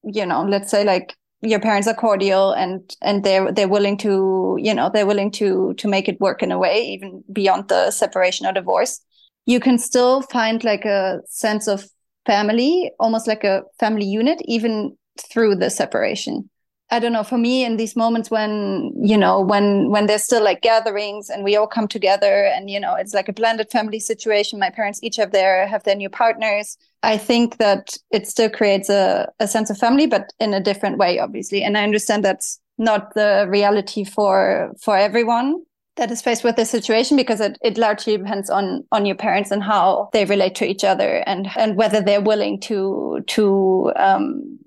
you 0.03 0.25
know, 0.25 0.43
let's 0.43 0.71
say 0.71 0.85
like 0.85 1.13
your 1.41 1.59
parents 1.59 1.89
are 1.89 1.93
cordial 1.93 2.53
and 2.53 2.95
and 3.01 3.25
they're 3.25 3.51
they're 3.51 3.67
willing 3.67 3.97
to 3.97 4.57
you 4.61 4.73
know 4.73 4.89
they're 4.93 5.05
willing 5.05 5.29
to 5.31 5.73
to 5.73 5.89
make 5.89 6.07
it 6.07 6.21
work 6.21 6.41
in 6.41 6.53
a 6.53 6.57
way 6.57 6.81
even 6.81 7.21
beyond 7.33 7.67
the 7.67 7.91
separation 7.91 8.45
or 8.47 8.53
divorce 8.53 9.01
you 9.45 9.59
can 9.59 9.77
still 9.77 10.21
find 10.21 10.63
like 10.63 10.85
a 10.85 11.21
sense 11.27 11.67
of 11.67 11.85
family, 12.25 12.91
almost 12.99 13.27
like 13.27 13.43
a 13.43 13.63
family 13.79 14.05
unit, 14.05 14.41
even 14.45 14.97
through 15.31 15.55
the 15.55 15.69
separation. 15.69 16.49
I 16.91 16.99
don't 16.99 17.13
know, 17.13 17.23
for 17.23 17.37
me 17.37 17.65
in 17.65 17.77
these 17.77 17.95
moments 17.95 18.29
when, 18.29 18.93
you 19.01 19.17
know, 19.17 19.41
when 19.41 19.89
when 19.89 20.05
there's 20.05 20.23
still 20.23 20.43
like 20.43 20.61
gatherings 20.61 21.31
and 21.31 21.43
we 21.43 21.55
all 21.55 21.65
come 21.65 21.87
together 21.87 22.45
and, 22.45 22.69
you 22.69 22.79
know, 22.79 22.93
it's 22.93 23.13
like 23.13 23.27
a 23.27 23.33
blended 23.33 23.71
family 23.71 23.99
situation. 23.99 24.59
My 24.59 24.69
parents 24.69 24.99
each 25.01 25.15
have 25.15 25.31
their 25.31 25.67
have 25.67 25.83
their 25.83 25.95
new 25.95 26.09
partners. 26.09 26.77
I 27.01 27.17
think 27.17 27.57
that 27.57 27.97
it 28.11 28.27
still 28.27 28.51
creates 28.51 28.89
a, 28.89 29.31
a 29.39 29.47
sense 29.47 29.71
of 29.71 29.79
family, 29.79 30.05
but 30.05 30.31
in 30.39 30.53
a 30.53 30.59
different 30.61 30.99
way, 30.99 31.17
obviously. 31.17 31.63
And 31.63 31.75
I 31.75 31.83
understand 31.83 32.23
that's 32.23 32.59
not 32.77 33.15
the 33.15 33.47
reality 33.49 34.03
for 34.03 34.71
for 34.79 34.95
everyone 34.95 35.63
that 35.95 36.11
is 36.11 36.21
faced 36.21 36.43
with 36.43 36.55
this 36.55 36.69
situation 36.69 37.15
because 37.15 37.39
it, 37.39 37.57
it 37.61 37.77
largely 37.77 38.17
depends 38.17 38.49
on 38.49 38.83
on 38.91 39.05
your 39.05 39.15
parents 39.15 39.51
and 39.51 39.63
how 39.63 40.09
they 40.13 40.25
relate 40.25 40.55
to 40.55 40.65
each 40.65 40.83
other 40.83 41.23
and 41.25 41.47
and 41.55 41.75
whether 41.77 42.01
they're 42.01 42.21
willing 42.21 42.59
to 42.61 43.23
to 43.27 43.91
um 43.95 44.59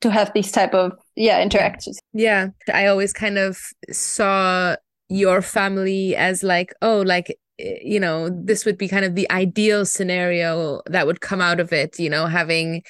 to 0.00 0.10
have 0.10 0.32
these 0.32 0.52
type 0.52 0.74
of 0.74 0.92
yeah 1.16 1.40
interactions. 1.42 1.98
Yeah. 2.12 2.48
I 2.72 2.86
always 2.86 3.12
kind 3.12 3.38
of 3.38 3.58
saw 3.90 4.76
your 5.08 5.40
family 5.42 6.14
as 6.14 6.42
like 6.42 6.74
oh 6.82 7.00
like 7.00 7.34
eh, 7.58 7.78
you 7.82 7.98
know 7.98 8.28
this 8.28 8.64
would 8.66 8.76
be 8.76 8.88
kind 8.88 9.04
of 9.04 9.14
the 9.14 9.30
ideal 9.30 9.86
scenario 9.86 10.82
that 10.86 11.06
would 11.06 11.22
come 11.22 11.40
out 11.40 11.60
of 11.60 11.72
it 11.72 11.98
you 11.98 12.10
know 12.10 12.26
having 12.26 12.82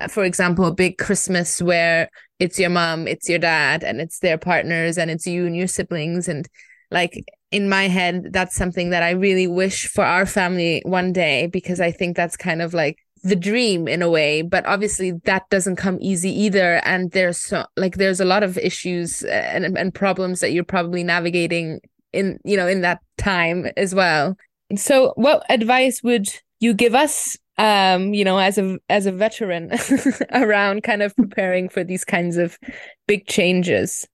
uh, 0.00 0.08
for 0.08 0.24
example 0.24 0.64
a 0.64 0.74
big 0.74 0.98
christmas 0.98 1.62
where 1.62 2.10
it's 2.40 2.58
your 2.58 2.70
mom 2.70 3.06
it's 3.06 3.28
your 3.28 3.38
dad 3.38 3.84
and 3.84 4.00
it's 4.00 4.18
their 4.18 4.36
partners 4.36 4.98
and 4.98 5.12
it's 5.12 5.28
you 5.28 5.46
and 5.46 5.56
your 5.56 5.68
siblings 5.68 6.26
and 6.26 6.48
like 6.90 7.24
in 7.50 7.68
my 7.68 7.88
head, 7.88 8.28
that's 8.32 8.54
something 8.54 8.90
that 8.90 9.02
I 9.02 9.10
really 9.10 9.46
wish 9.46 9.88
for 9.88 10.04
our 10.04 10.26
family 10.26 10.82
one 10.84 11.12
day 11.12 11.46
because 11.46 11.80
I 11.80 11.90
think 11.90 12.16
that's 12.16 12.36
kind 12.36 12.62
of 12.62 12.74
like 12.74 12.98
the 13.22 13.36
dream 13.36 13.88
in 13.88 14.02
a 14.02 14.10
way. 14.10 14.42
But 14.42 14.66
obviously 14.66 15.12
that 15.24 15.48
doesn't 15.50 15.76
come 15.76 15.98
easy 16.00 16.30
either. 16.30 16.76
And 16.84 17.10
there's 17.12 17.38
so 17.38 17.64
like 17.76 17.96
there's 17.96 18.20
a 18.20 18.24
lot 18.24 18.42
of 18.42 18.56
issues 18.58 19.22
and, 19.24 19.76
and 19.76 19.94
problems 19.94 20.40
that 20.40 20.52
you're 20.52 20.64
probably 20.64 21.02
navigating 21.02 21.80
in 22.12 22.38
you 22.44 22.56
know 22.56 22.66
in 22.66 22.80
that 22.82 23.00
time 23.18 23.66
as 23.76 23.94
well. 23.94 24.36
So 24.76 25.12
what 25.16 25.44
advice 25.48 26.02
would 26.02 26.28
you 26.60 26.74
give 26.74 26.94
us 26.94 27.36
um 27.58 28.14
you 28.14 28.24
know 28.24 28.38
as 28.38 28.58
a 28.58 28.78
as 28.88 29.06
a 29.06 29.12
veteran 29.12 29.70
around 30.32 30.82
kind 30.82 31.02
of 31.02 31.14
preparing 31.16 31.68
for 31.68 31.84
these 31.84 32.04
kinds 32.04 32.36
of 32.36 32.58
big 33.06 33.26
changes? 33.26 34.06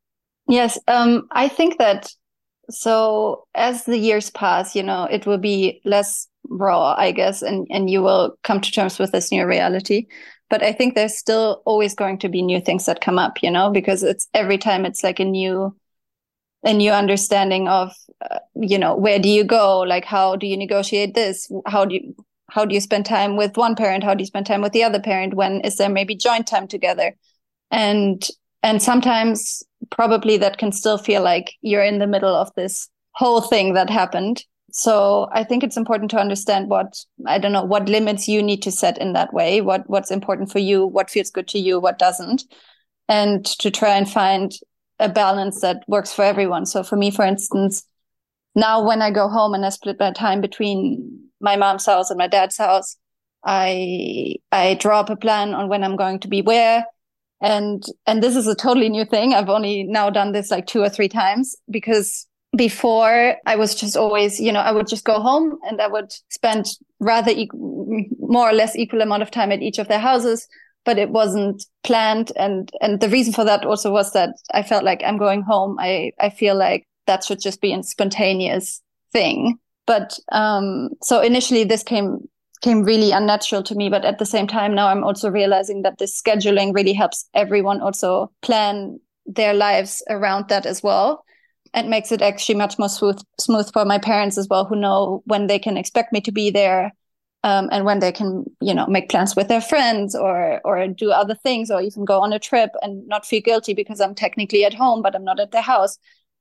Yes 0.48 0.78
um 0.86 1.26
i 1.32 1.48
think 1.48 1.78
that 1.78 2.08
so 2.70 3.46
as 3.54 3.84
the 3.84 3.98
years 3.98 4.30
pass 4.30 4.74
you 4.74 4.82
know 4.82 5.04
it 5.04 5.26
will 5.26 5.38
be 5.38 5.80
less 5.84 6.28
raw 6.48 6.94
i 6.96 7.10
guess 7.10 7.42
and 7.42 7.66
and 7.70 7.90
you 7.90 8.02
will 8.02 8.36
come 8.44 8.60
to 8.60 8.70
terms 8.70 8.98
with 8.98 9.12
this 9.12 9.32
new 9.32 9.46
reality. 9.46 10.06
But 10.48 10.62
i 10.62 10.72
think 10.72 10.94
there's 10.94 11.18
still 11.18 11.62
always 11.66 11.94
going 11.94 12.18
to 12.18 12.28
be 12.28 12.42
new 12.42 12.60
things 12.60 12.86
that 12.86 13.00
come 13.00 13.18
up 13.18 13.42
you 13.42 13.50
know 13.50 13.70
because 13.70 14.02
it's 14.02 14.28
every 14.32 14.58
time 14.58 14.84
it's 14.84 15.02
like 15.02 15.20
a 15.20 15.24
new 15.24 15.74
a 16.66 16.72
new 16.72 16.90
understanding 16.90 17.68
of 17.68 17.92
uh, 18.30 18.38
you 18.54 18.78
know 18.78 18.96
where 18.96 19.18
do 19.18 19.28
you 19.28 19.44
go? 19.44 19.80
Like 19.80 20.04
how 20.04 20.36
do 20.36 20.46
you 20.46 20.56
negotiate 20.56 21.14
this? 21.14 21.50
How 21.66 21.84
do 21.84 21.94
you 21.94 22.14
how 22.50 22.64
do 22.64 22.74
you 22.74 22.80
spend 22.80 23.06
time 23.06 23.36
with 23.36 23.56
one 23.56 23.74
parent? 23.74 24.04
How 24.04 24.14
do 24.14 24.22
you 24.22 24.26
spend 24.26 24.46
time 24.46 24.62
with 24.62 24.72
the 24.72 24.84
other 24.84 25.00
parent 25.00 25.34
when 25.34 25.60
is 25.60 25.76
there 25.76 25.88
maybe 25.88 26.16
joint 26.16 26.46
time 26.46 26.66
together? 26.68 27.14
And 27.70 28.26
and 28.62 28.82
sometimes 28.82 29.62
probably 29.90 30.36
that 30.36 30.58
can 30.58 30.72
still 30.72 30.98
feel 30.98 31.22
like 31.22 31.52
you're 31.62 31.82
in 31.82 31.98
the 31.98 32.06
middle 32.06 32.34
of 32.34 32.50
this 32.54 32.88
whole 33.12 33.40
thing 33.40 33.74
that 33.74 33.90
happened 33.90 34.44
so 34.72 35.28
i 35.32 35.42
think 35.42 35.62
it's 35.62 35.76
important 35.76 36.10
to 36.10 36.18
understand 36.18 36.68
what 36.68 36.98
i 37.26 37.38
don't 37.38 37.52
know 37.52 37.64
what 37.64 37.88
limits 37.88 38.28
you 38.28 38.42
need 38.42 38.62
to 38.62 38.70
set 38.70 38.98
in 38.98 39.12
that 39.12 39.32
way 39.32 39.60
what 39.60 39.88
what's 39.88 40.10
important 40.10 40.50
for 40.50 40.58
you 40.58 40.86
what 40.86 41.10
feels 41.10 41.30
good 41.30 41.48
to 41.48 41.58
you 41.58 41.80
what 41.80 41.98
doesn't 41.98 42.44
and 43.08 43.46
to 43.46 43.70
try 43.70 43.96
and 43.96 44.10
find 44.10 44.52
a 44.98 45.08
balance 45.08 45.60
that 45.60 45.82
works 45.86 46.12
for 46.12 46.24
everyone 46.24 46.66
so 46.66 46.82
for 46.82 46.96
me 46.96 47.10
for 47.10 47.24
instance 47.24 47.84
now 48.54 48.84
when 48.84 49.00
i 49.00 49.10
go 49.10 49.28
home 49.28 49.54
and 49.54 49.64
i 49.64 49.68
split 49.68 49.98
my 49.98 50.10
time 50.12 50.40
between 50.40 51.26
my 51.40 51.56
mom's 51.56 51.86
house 51.86 52.10
and 52.10 52.18
my 52.18 52.28
dad's 52.28 52.56
house. 52.56 52.96
I 53.44 54.36
I 54.52 54.74
draw 54.74 55.00
up 55.00 55.10
a 55.10 55.16
plan 55.16 55.54
on 55.54 55.68
when 55.68 55.84
I'm 55.84 55.96
going 55.96 56.20
to 56.20 56.28
be 56.28 56.42
where. 56.42 56.84
And 57.40 57.84
and 58.06 58.22
this 58.22 58.34
is 58.34 58.46
a 58.46 58.54
totally 58.54 58.88
new 58.88 59.04
thing. 59.04 59.34
I've 59.34 59.48
only 59.48 59.84
now 59.84 60.10
done 60.10 60.32
this 60.32 60.50
like 60.50 60.66
two 60.66 60.82
or 60.82 60.88
three 60.88 61.08
times 61.08 61.54
because 61.70 62.26
before 62.56 63.36
I 63.44 63.56
was 63.56 63.74
just 63.74 63.96
always, 63.96 64.40
you 64.40 64.52
know, 64.52 64.60
I 64.60 64.72
would 64.72 64.88
just 64.88 65.04
go 65.04 65.20
home 65.20 65.58
and 65.68 65.80
I 65.80 65.88
would 65.88 66.12
spend 66.30 66.66
rather 67.00 67.30
e- 67.30 67.50
more 67.52 68.48
or 68.48 68.52
less 68.52 68.74
equal 68.76 69.02
amount 69.02 69.22
of 69.22 69.30
time 69.30 69.52
at 69.52 69.60
each 69.60 69.78
of 69.78 69.88
their 69.88 69.98
houses, 69.98 70.48
but 70.84 70.98
it 70.98 71.10
wasn't 71.10 71.64
planned. 71.84 72.32
And 72.36 72.70
and 72.80 73.00
the 73.00 73.10
reason 73.10 73.32
for 73.32 73.44
that 73.44 73.66
also 73.66 73.92
was 73.92 74.12
that 74.12 74.30
I 74.54 74.62
felt 74.62 74.84
like 74.84 75.02
I'm 75.04 75.18
going 75.18 75.42
home. 75.42 75.76
I 75.78 76.12
I 76.18 76.30
feel 76.30 76.56
like 76.56 76.86
that 77.06 77.24
should 77.24 77.40
just 77.40 77.60
be 77.60 77.72
a 77.72 77.82
spontaneous 77.82 78.80
thing. 79.12 79.58
But 79.86 80.18
um, 80.32 80.90
so 81.02 81.20
initially 81.20 81.64
this 81.64 81.82
came 81.82 82.28
came 82.62 82.82
really 82.82 83.12
unnatural 83.12 83.62
to 83.64 83.74
me. 83.74 83.88
But 83.88 84.04
at 84.04 84.18
the 84.18 84.26
same 84.26 84.46
time, 84.46 84.74
now 84.74 84.88
I'm 84.88 85.04
also 85.04 85.30
realizing 85.30 85.82
that 85.82 85.98
this 85.98 86.20
scheduling 86.20 86.74
really 86.74 86.94
helps 86.94 87.28
everyone 87.34 87.80
also 87.80 88.30
plan 88.42 89.00
their 89.26 89.54
lives 89.54 90.02
around 90.08 90.48
that 90.48 90.66
as 90.66 90.82
well. 90.82 91.24
And 91.74 91.90
makes 91.90 92.10
it 92.10 92.22
actually 92.22 92.54
much 92.54 92.78
more 92.78 92.88
smooth 92.88 93.20
smooth 93.38 93.70
for 93.70 93.84
my 93.84 93.98
parents 93.98 94.38
as 94.38 94.48
well, 94.48 94.64
who 94.64 94.76
know 94.76 95.22
when 95.26 95.46
they 95.46 95.58
can 95.58 95.76
expect 95.76 96.10
me 96.10 96.22
to 96.22 96.32
be 96.32 96.48
there, 96.48 96.92
um, 97.44 97.68
and 97.70 97.84
when 97.84 97.98
they 97.98 98.12
can, 98.12 98.44
you 98.62 98.72
know, 98.72 98.86
make 98.86 99.10
plans 99.10 99.36
with 99.36 99.48
their 99.48 99.60
friends 99.60 100.14
or 100.14 100.60
or 100.64 100.88
do 100.88 101.10
other 101.10 101.34
things, 101.34 101.70
or 101.70 101.82
even 101.82 102.06
go 102.06 102.20
on 102.20 102.32
a 102.32 102.38
trip 102.38 102.70
and 102.80 103.06
not 103.08 103.26
feel 103.26 103.42
guilty 103.42 103.74
because 103.74 104.00
I'm 104.00 104.14
technically 104.14 104.64
at 104.64 104.72
home, 104.72 105.02
but 105.02 105.14
I'm 105.14 105.24
not 105.24 105.38
at 105.38 105.50
their 105.50 105.60
house. 105.60 105.98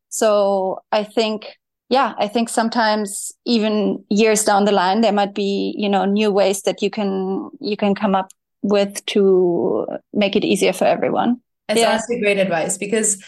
So 0.07 0.79
I 0.93 1.03
think 1.03 1.57
yeah, 1.89 2.13
I 2.17 2.27
think 2.27 2.49
sometimes 2.49 3.31
even 3.45 4.03
years 4.09 4.43
down 4.43 4.65
the 4.65 4.71
line, 4.71 5.01
there 5.01 5.11
might 5.11 5.35
be, 5.35 5.75
you 5.77 5.89
know, 5.89 6.05
new 6.05 6.31
ways 6.31 6.63
that 6.63 6.81
you 6.81 6.89
can, 6.89 7.49
you 7.59 7.77
can 7.77 7.93
come 7.93 8.15
up 8.15 8.31
with 8.63 9.05
to 9.07 9.85
make 10.13 10.35
it 10.35 10.43
easier 10.43 10.73
for 10.73 10.85
everyone. 10.85 11.41
It's 11.69 11.79
yeah. 11.79 11.91
honestly 11.91 12.19
great 12.19 12.37
advice 12.37 12.77
because 12.77 13.23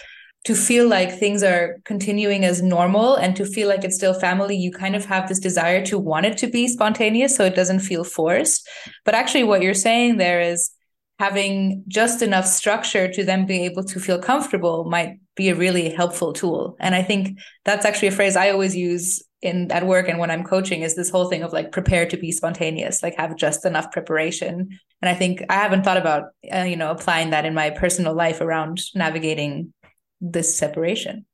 to 0.45 0.55
feel 0.55 0.87
like 0.87 1.11
things 1.11 1.43
are 1.43 1.77
continuing 1.83 2.45
as 2.45 2.61
normal 2.61 3.15
and 3.15 3.35
to 3.35 3.45
feel 3.45 3.67
like 3.67 3.83
it's 3.83 3.95
still 3.95 4.13
family, 4.13 4.55
you 4.55 4.71
kind 4.71 4.95
of 4.95 5.05
have 5.05 5.27
this 5.27 5.39
desire 5.39 5.85
to 5.85 5.99
want 5.99 6.25
it 6.25 6.37
to 6.37 6.47
be 6.47 6.67
spontaneous 6.67 7.35
so 7.35 7.43
it 7.43 7.55
doesn't 7.55 7.81
feel 7.81 8.03
forced. 8.03 8.67
But 9.03 9.13
actually, 9.13 9.43
what 9.43 9.61
you're 9.61 9.73
saying 9.73 10.17
there 10.17 10.39
is 10.39 10.71
having 11.19 11.83
just 11.87 12.21
enough 12.21 12.45
structure 12.45 13.11
to 13.11 13.23
then 13.23 13.45
be 13.45 13.65
able 13.65 13.83
to 13.83 13.99
feel 13.99 14.19
comfortable 14.19 14.85
might 14.85 15.19
be 15.35 15.49
a 15.49 15.55
really 15.55 15.89
helpful 15.89 16.31
tool. 16.31 16.75
And 16.79 16.93
I 16.93 17.01
think 17.01 17.39
that's 17.65 17.85
actually 17.85 18.09
a 18.09 18.11
phrase 18.11 18.35
I 18.35 18.51
always 18.51 18.75
use 18.75 19.23
in 19.41 19.71
at 19.71 19.85
work 19.85 20.09
and 20.09 20.17
when 20.17 20.31
I'm 20.31 20.43
coaching 20.43 20.81
is 20.81 20.95
this 20.95 21.11
whole 21.11 21.29
thing 21.29 21.43
of 21.43 21.53
like 21.53 21.71
prepare 21.71 22.07
to 22.07 22.17
be 22.17 22.31
spontaneous, 22.31 23.03
like 23.03 23.15
have 23.17 23.35
just 23.35 23.65
enough 23.65 23.91
preparation. 23.91 24.69
And 25.01 25.09
I 25.09 25.13
think 25.13 25.43
I 25.49 25.55
haven't 25.55 25.83
thought 25.83 25.97
about 25.97 26.25
uh, 26.53 26.63
you 26.63 26.75
know 26.75 26.91
applying 26.91 27.31
that 27.31 27.45
in 27.45 27.53
my 27.53 27.69
personal 27.69 28.15
life 28.15 28.41
around 28.41 28.81
navigating 28.95 29.73
this 30.21 30.57
separation. 30.57 31.25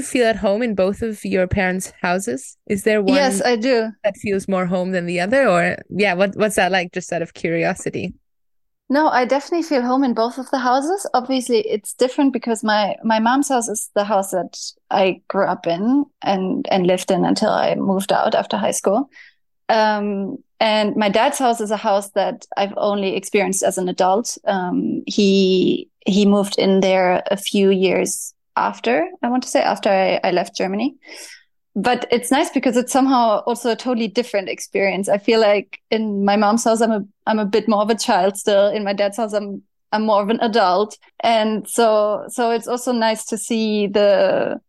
You 0.00 0.06
feel 0.06 0.26
at 0.26 0.36
home 0.36 0.62
in 0.62 0.74
both 0.74 1.02
of 1.02 1.24
your 1.24 1.46
parents' 1.46 1.92
houses? 2.00 2.56
Is 2.66 2.84
there 2.84 3.02
one? 3.02 3.14
Yes, 3.14 3.42
I 3.42 3.56
do. 3.56 3.90
That 4.04 4.16
feels 4.16 4.48
more 4.48 4.66
home 4.66 4.92
than 4.92 5.06
the 5.06 5.20
other, 5.20 5.46
or 5.48 5.76
yeah, 5.90 6.14
what 6.14 6.34
what's 6.36 6.56
that 6.56 6.72
like? 6.72 6.92
Just 6.92 7.12
out 7.12 7.22
of 7.22 7.34
curiosity. 7.34 8.14
No, 8.88 9.08
I 9.08 9.24
definitely 9.24 9.62
feel 9.62 9.82
home 9.82 10.02
in 10.02 10.14
both 10.14 10.38
of 10.38 10.50
the 10.50 10.58
houses. 10.58 11.06
Obviously, 11.14 11.60
it's 11.60 11.92
different 11.94 12.32
because 12.32 12.64
my 12.64 12.96
my 13.04 13.20
mom's 13.20 13.48
house 13.48 13.68
is 13.68 13.90
the 13.94 14.04
house 14.04 14.30
that 14.30 14.58
I 14.90 15.20
grew 15.28 15.44
up 15.44 15.66
in 15.66 16.04
and 16.22 16.66
and 16.70 16.86
lived 16.86 17.10
in 17.10 17.24
until 17.24 17.50
I 17.50 17.74
moved 17.74 18.12
out 18.12 18.34
after 18.34 18.56
high 18.56 18.72
school. 18.72 19.10
Um, 19.68 20.38
and 20.58 20.96
my 20.96 21.08
dad's 21.08 21.38
house 21.38 21.60
is 21.60 21.70
a 21.70 21.76
house 21.76 22.10
that 22.10 22.46
I've 22.56 22.74
only 22.76 23.16
experienced 23.16 23.62
as 23.62 23.78
an 23.78 23.88
adult. 23.88 24.36
Um, 24.44 25.02
he 25.06 25.88
he 26.06 26.26
moved 26.26 26.58
in 26.58 26.80
there 26.80 27.22
a 27.30 27.36
few 27.36 27.70
years 27.70 28.34
after, 28.56 29.08
I 29.22 29.28
want 29.28 29.42
to 29.42 29.48
say, 29.48 29.60
after 29.60 29.88
I, 29.88 30.20
I 30.22 30.30
left 30.30 30.56
Germany. 30.56 30.96
But 31.76 32.06
it's 32.10 32.30
nice 32.30 32.50
because 32.50 32.76
it's 32.76 32.92
somehow 32.92 33.42
also 33.46 33.70
a 33.70 33.76
totally 33.76 34.08
different 34.08 34.48
experience. 34.48 35.08
I 35.08 35.18
feel 35.18 35.40
like 35.40 35.80
in 35.90 36.24
my 36.24 36.36
mom's 36.36 36.64
house, 36.64 36.80
I'm 36.80 36.90
a 36.90 37.04
I'm 37.26 37.38
a 37.38 37.44
bit 37.44 37.68
more 37.68 37.82
of 37.82 37.90
a 37.90 37.94
child 37.94 38.36
still. 38.36 38.68
In 38.68 38.82
my 38.82 38.92
dad's 38.92 39.16
house, 39.16 39.32
I'm 39.32 39.62
I'm 39.92 40.04
more 40.04 40.20
of 40.20 40.30
an 40.30 40.40
adult, 40.40 40.98
and 41.20 41.68
so 41.68 42.24
so 42.28 42.50
it's 42.50 42.66
also 42.66 42.92
nice 42.92 43.24
to 43.26 43.38
see 43.38 43.86
the 43.86 44.60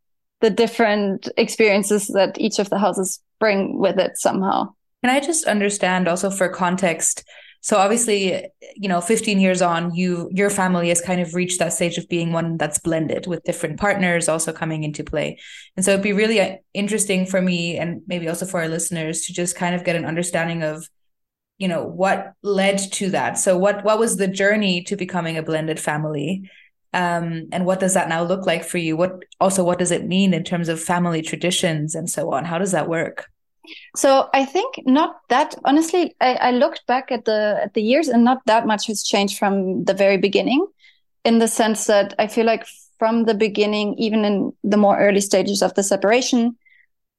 the 0.41 0.51
different 0.51 1.27
experiences 1.37 2.07
that 2.09 2.39
each 2.39 2.59
of 2.59 2.69
the 2.69 2.77
houses 2.77 3.19
bring 3.39 3.79
with 3.79 3.97
it 3.97 4.17
somehow. 4.17 4.71
Can 5.03 5.15
I 5.15 5.19
just 5.19 5.45
understand 5.47 6.07
also 6.07 6.29
for 6.29 6.49
context? 6.49 7.23
So 7.63 7.77
obviously, 7.77 8.47
you 8.75 8.89
know, 8.89 9.01
15 9.01 9.39
years 9.39 9.61
on, 9.61 9.93
you 9.93 10.29
your 10.33 10.49
family 10.49 10.89
has 10.89 10.99
kind 10.99 11.21
of 11.21 11.35
reached 11.35 11.59
that 11.59 11.73
stage 11.73 11.97
of 11.97 12.09
being 12.09 12.33
one 12.33 12.57
that's 12.57 12.79
blended 12.79 13.27
with 13.27 13.43
different 13.43 13.79
partners 13.79 14.27
also 14.27 14.51
coming 14.51 14.83
into 14.83 15.03
play. 15.03 15.39
And 15.75 15.85
so 15.85 15.91
it'd 15.91 16.03
be 16.03 16.13
really 16.13 16.41
uh, 16.41 16.55
interesting 16.73 17.27
for 17.27 17.41
me 17.41 17.77
and 17.77 18.01
maybe 18.07 18.27
also 18.27 18.47
for 18.47 18.61
our 18.61 18.67
listeners 18.67 19.25
to 19.25 19.33
just 19.33 19.55
kind 19.55 19.75
of 19.75 19.83
get 19.83 19.95
an 19.95 20.05
understanding 20.05 20.63
of 20.63 20.87
you 21.59 21.67
know 21.67 21.85
what 21.85 22.33
led 22.41 22.79
to 22.93 23.11
that. 23.11 23.37
So 23.37 23.55
what 23.57 23.85
what 23.85 23.99
was 23.99 24.17
the 24.17 24.27
journey 24.27 24.83
to 24.85 24.95
becoming 24.95 25.37
a 25.37 25.43
blended 25.43 25.79
family? 25.79 26.49
Um, 26.93 27.47
and 27.51 27.65
what 27.65 27.79
does 27.79 27.93
that 27.93 28.09
now 28.09 28.23
look 28.23 28.45
like 28.47 28.65
for 28.65 28.79
you? 28.79 28.97
What 28.97 29.23
also 29.39 29.63
what 29.63 29.77
does 29.77 29.91
it 29.91 30.05
mean 30.07 30.33
in 30.33 30.43
terms 30.43 30.67
of 30.67 30.81
family 30.81 31.21
traditions 31.21 31.93
and 31.93 32.09
so 32.09 32.33
on? 32.33 32.45
How 32.45 32.57
does 32.57 32.71
that 32.71 32.89
work? 32.89 33.27
So 33.95 34.29
I 34.33 34.45
think 34.45 34.75
not 34.85 35.21
that 35.29 35.55
honestly. 35.65 36.15
I, 36.21 36.33
I, 36.35 36.51
looked 36.51 36.85
back 36.87 37.11
at 37.11 37.25
the 37.25 37.59
at 37.63 37.73
the 37.73 37.81
years, 37.81 38.07
and 38.07 38.23
not 38.23 38.45
that 38.45 38.65
much 38.65 38.87
has 38.87 39.03
changed 39.03 39.37
from 39.37 39.83
the 39.83 39.93
very 39.93 40.17
beginning, 40.17 40.65
in 41.23 41.39
the 41.39 41.47
sense 41.47 41.85
that 41.85 42.13
I 42.17 42.27
feel 42.27 42.45
like 42.45 42.65
from 42.97 43.25
the 43.25 43.33
beginning, 43.33 43.95
even 43.97 44.25
in 44.25 44.53
the 44.63 44.77
more 44.77 44.99
early 44.99 45.21
stages 45.21 45.61
of 45.61 45.73
the 45.75 45.83
separation, 45.83 46.55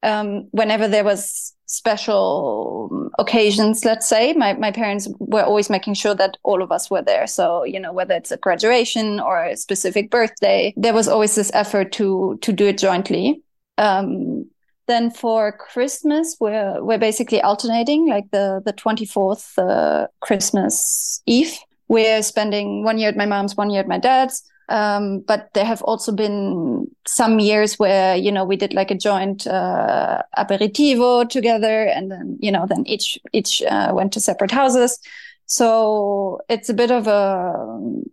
um, 0.03 0.49
whenever 0.51 0.89
there 0.89 1.05
was 1.05 1.55
special 1.67 3.11
occasions, 3.19 3.85
let's 3.85 4.09
say, 4.09 4.33
my 4.33 4.53
my 4.55 4.71
parents 4.71 5.09
were 5.19 5.43
always 5.43 5.71
making 5.71 5.95
sure 5.95 6.15
that 6.15 6.37
all 6.43 6.63
of 6.63 6.73
us 6.73 6.91
were 6.91 7.03
there. 7.03 7.27
So 7.27 7.65
you 7.65 7.81
know, 7.81 7.93
whether 7.93 8.15
it's 8.15 8.33
a 8.33 8.37
graduation 8.37 9.21
or 9.21 9.45
a 9.45 9.57
specific 9.57 10.11
birthday, 10.11 10.75
there 10.77 10.95
was 10.95 11.09
always 11.09 11.35
this 11.35 11.51
effort 11.55 11.93
to 11.93 12.39
to 12.43 12.53
do 12.53 12.67
it 12.67 12.79
jointly. 12.79 13.43
Um, 13.79 14.47
Then 14.89 15.11
for 15.11 15.53
Christmas, 15.53 16.37
we're 16.41 16.83
we're 16.83 16.99
basically 16.99 17.41
alternating, 17.41 18.09
like 18.09 18.31
the 18.31 18.61
the 18.65 18.73
twenty 18.73 19.07
fourth 19.07 19.59
uh, 19.59 20.09
Christmas 20.21 21.23
Eve. 21.27 21.57
We're 21.89 22.23
spending 22.23 22.85
one 22.85 22.99
year 22.99 23.09
at 23.09 23.17
my 23.17 23.27
mom's, 23.27 23.57
one 23.57 23.71
year 23.71 23.81
at 23.81 23.89
my 23.89 23.99
dad's. 23.99 24.43
Um, 24.69 25.21
but 25.21 25.51
there 25.55 25.65
have 25.65 25.83
also 25.83 26.13
been 26.13 26.87
some 27.07 27.39
years 27.39 27.79
where 27.79 28.17
you 28.17 28.33
know 28.33 28.45
we 28.45 28.57
did 28.57 28.73
like 28.73 28.91
a 28.91 28.97
joint 28.97 29.47
uh, 29.47 30.23
aperitivo 30.39 31.29
together, 31.29 31.85
and 31.85 32.11
then 32.11 32.39
you 32.41 32.51
know 32.51 32.67
then 32.67 32.85
each 32.87 33.19
each 33.33 33.63
uh, 33.63 33.93
went 33.95 34.13
to 34.15 34.21
separate 34.21 34.51
houses. 34.51 34.99
So 35.47 36.41
it's 36.49 36.71
a 36.71 36.75
bit 36.75 36.91
of 36.91 37.07
a 37.07 37.55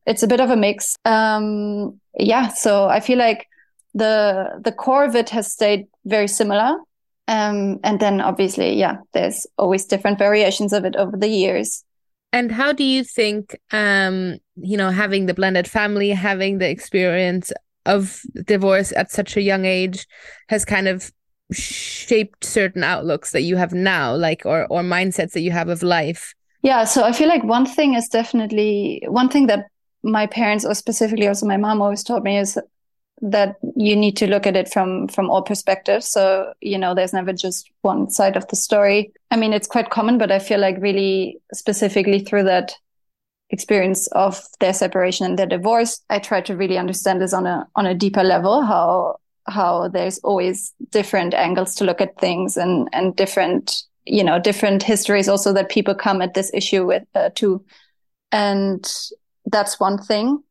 it's 0.06 0.24
a 0.24 0.28
bit 0.28 0.42
of 0.42 0.50
a 0.50 0.58
mix. 0.58 0.96
Um, 1.06 2.00
yeah, 2.18 2.50
so 2.50 2.90
I 2.90 3.00
feel 3.00 3.18
like 3.18 3.48
the 3.94 4.60
the 4.64 4.72
core 4.72 5.06
of 5.06 5.16
it 5.16 5.30
has 5.30 5.52
stayed 5.52 5.88
very 6.10 6.28
similar. 6.28 6.78
Um, 7.28 7.80
and 7.84 8.00
then 8.00 8.22
obviously, 8.22 8.74
yeah, 8.74 8.98
there's 9.14 9.46
always 9.58 9.86
different 9.86 10.18
variations 10.18 10.74
of 10.74 10.84
it 10.84 10.96
over 10.96 11.16
the 11.16 11.28
years. 11.28 11.84
And 12.34 12.52
how 12.52 12.74
do 12.74 12.84
you 12.84 13.04
think, 13.04 13.58
um, 13.72 14.38
you 14.56 14.78
know, 14.78 14.90
having 14.90 15.26
the 15.26 15.34
blended 15.34 15.68
family, 15.68 16.10
having 16.10 16.58
the 16.58 16.70
experience 16.70 17.52
of 17.86 18.22
divorce 18.46 18.92
at 18.96 19.12
such 19.12 19.38
a 19.38 19.42
young 19.42 19.66
age 19.66 20.08
has 20.48 20.66
kind 20.66 20.88
of 20.88 21.12
shaped 21.52 22.44
certain 22.44 22.84
outlooks 22.84 23.32
that 23.32 23.42
you 23.42 23.58
have 23.58 23.74
now, 23.74 24.16
like, 24.16 24.46
or, 24.46 24.68
or 24.68 24.82
mindsets 24.82 25.32
that 25.32 25.42
you 25.42 25.52
have 25.52 25.70
of 25.70 25.82
life? 25.82 26.36
Yeah. 26.62 26.84
So 26.84 27.04
I 27.04 27.14
feel 27.14 27.28
like 27.28 27.44
one 27.44 27.66
thing 27.66 27.96
is 27.96 28.08
definitely 28.10 29.04
one 29.08 29.30
thing 29.30 29.48
that 29.48 29.68
my 30.04 30.28
parents, 30.28 30.66
or 30.66 30.76
specifically 30.76 31.28
also 31.28 31.46
my 31.46 31.58
mom, 31.58 31.82
always 31.82 32.04
taught 32.04 32.24
me 32.24 32.38
is 32.38 32.60
that 33.22 33.58
you 33.76 33.96
need 33.96 34.16
to 34.18 34.28
look 34.28 34.48
at 34.48 34.56
it 34.56 34.72
from 34.72 35.08
from 35.08 35.30
all 35.30 35.42
perspectives. 35.42 36.08
So 36.08 36.54
you 36.62 36.78
know 36.78 36.94
there's 36.96 37.14
never 37.14 37.34
just 37.34 37.70
one 37.82 38.10
side 38.10 38.38
of 38.38 38.48
the 38.48 38.56
story. 38.56 39.12
I 39.32 39.36
mean 39.38 39.54
it's 39.54 39.68
quite 39.68 39.90
common 39.90 40.18
but 40.18 40.32
i 40.32 40.40
feel 40.40 40.60
like 40.60 40.78
really 40.80 41.40
specifically 41.54 42.20
through 42.20 42.44
that 42.44 42.74
experience 43.50 44.08
of 44.08 44.42
their 44.60 44.74
separation 44.74 45.26
and 45.26 45.40
their 45.40 45.48
divorce 45.48 46.02
i 46.10 46.20
try 46.20 46.40
to 46.40 46.56
really 46.56 46.78
understand 46.78 47.20
this 47.20 47.34
on 47.34 47.48
a 47.48 47.68
on 47.76 47.88
a 47.88 47.96
deeper 47.96 48.24
level 48.24 48.62
how 48.62 49.18
how 49.48 49.88
there's 49.88 50.20
always 50.20 50.74
different 50.92 51.34
angles 51.34 51.74
to 51.74 51.84
look 51.84 52.00
at 52.00 52.18
things 52.20 52.58
and 52.58 52.88
and 52.94 53.16
different 53.16 53.84
you 54.06 54.24
know 54.24 54.40
different 54.40 54.84
histories 54.84 55.28
also 55.28 55.52
that 55.52 55.70
people 55.70 55.96
come 55.96 56.22
at 56.22 56.36
this 56.36 56.52
issue 56.54 56.86
with 56.86 57.04
uh, 57.16 57.30
too 57.36 57.64
and 58.32 58.88
that's 59.52 59.80
one 59.80 59.98
thing. 59.98 60.44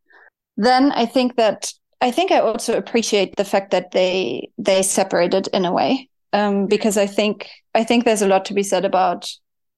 Then 0.57 0.91
i 0.91 1.07
think 1.07 1.37
that 1.37 1.73
I 2.01 2.11
think 2.11 2.31
I 2.31 2.39
also 2.39 2.77
appreciate 2.77 3.37
the 3.37 3.45
fact 3.45 3.71
that 3.73 3.91
they 3.91 4.51
they 4.57 4.83
separated 4.83 5.49
in 5.53 5.65
a 5.65 5.73
way 5.73 6.09
um, 6.33 6.67
because 6.67 6.97
I 6.97 7.07
think 7.07 7.49
I 7.75 7.85
think 7.85 8.05
there's 8.05 8.23
a 8.23 8.29
lot 8.29 8.45
to 8.47 8.55
be 8.55 8.63
said 8.63 8.85
about 8.85 9.29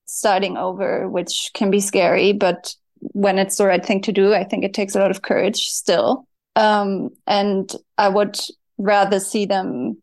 starting 0.06 0.56
over, 0.56 1.08
which 1.08 1.50
can 1.54 1.70
be 1.70 1.80
scary, 1.80 2.32
but 2.32 2.74
when 3.00 3.38
it's 3.38 3.56
the 3.56 3.66
right 3.66 3.84
thing 3.84 4.02
to 4.02 4.12
do, 4.12 4.34
I 4.34 4.44
think 4.44 4.64
it 4.64 4.74
takes 4.74 4.94
a 4.94 4.98
lot 4.98 5.10
of 5.10 5.22
courage 5.22 5.68
still. 5.68 6.26
Um, 6.56 7.10
and 7.26 7.72
I 7.96 8.08
would 8.08 8.38
rather 8.76 9.20
see 9.20 9.46
them 9.46 9.98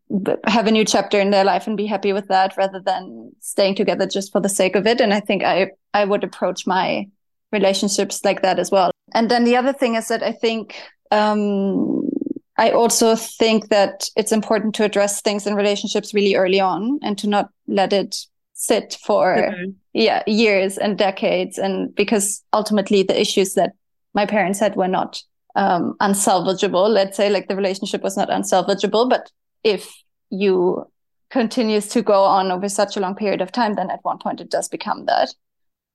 have 0.45 0.67
a 0.67 0.71
new 0.71 0.85
chapter 0.85 1.19
in 1.19 1.31
their 1.31 1.43
life 1.43 1.67
and 1.67 1.75
be 1.75 1.85
happy 1.85 2.13
with 2.13 2.27
that 2.29 2.55
rather 2.57 2.79
than 2.79 3.31
staying 3.39 3.75
together 3.75 4.07
just 4.07 4.31
for 4.31 4.39
the 4.39 4.49
sake 4.49 4.75
of 4.75 4.87
it. 4.87 5.01
And 5.01 5.13
I 5.13 5.19
think 5.19 5.43
I 5.43 5.71
I 5.93 6.05
would 6.05 6.23
approach 6.23 6.65
my 6.65 7.07
relationships 7.51 8.23
like 8.23 8.41
that 8.41 8.59
as 8.59 8.71
well. 8.71 8.91
And 9.13 9.31
then 9.31 9.43
the 9.43 9.55
other 9.55 9.73
thing 9.73 9.95
is 9.95 10.07
that 10.09 10.23
I 10.23 10.31
think 10.31 10.75
um, 11.11 12.09
I 12.57 12.71
also 12.71 13.15
think 13.15 13.69
that 13.69 14.09
it's 14.15 14.31
important 14.31 14.73
to 14.75 14.83
address 14.83 15.21
things 15.21 15.45
in 15.45 15.55
relationships 15.55 16.13
really 16.13 16.35
early 16.35 16.59
on 16.59 16.99
and 17.03 17.17
to 17.19 17.27
not 17.27 17.49
let 17.67 17.93
it 17.93 18.15
sit 18.57 18.97
for 19.05 19.35
mm-hmm. 19.35 19.69
yeah 19.93 20.23
years 20.25 20.79
and 20.79 20.97
decades 20.97 21.59
and 21.59 21.93
because 21.93 22.43
ultimately 22.53 23.03
the 23.03 23.19
issues 23.19 23.53
that 23.53 23.73
my 24.15 24.25
parents 24.25 24.59
had 24.59 24.75
were 24.75 24.87
not 24.87 25.21
um, 25.55 25.95
unsalvageable 26.01 26.89
let's 26.89 27.15
say 27.15 27.29
like 27.29 27.47
the 27.47 27.55
relationship 27.55 28.01
was 28.01 28.17
not 28.17 28.29
unsalvageable 28.29 29.07
but 29.07 29.31
if 29.63 29.93
you 30.31 30.83
continues 31.29 31.87
to 31.87 32.01
go 32.01 32.23
on 32.23 32.51
over 32.51 32.67
such 32.67 32.97
a 32.97 32.99
long 32.99 33.13
period 33.13 33.41
of 33.41 33.51
time 33.51 33.75
then 33.75 33.91
at 33.91 34.03
one 34.03 34.17
point 34.17 34.41
it 34.41 34.49
does 34.49 34.67
become 34.67 35.05
that 35.05 35.29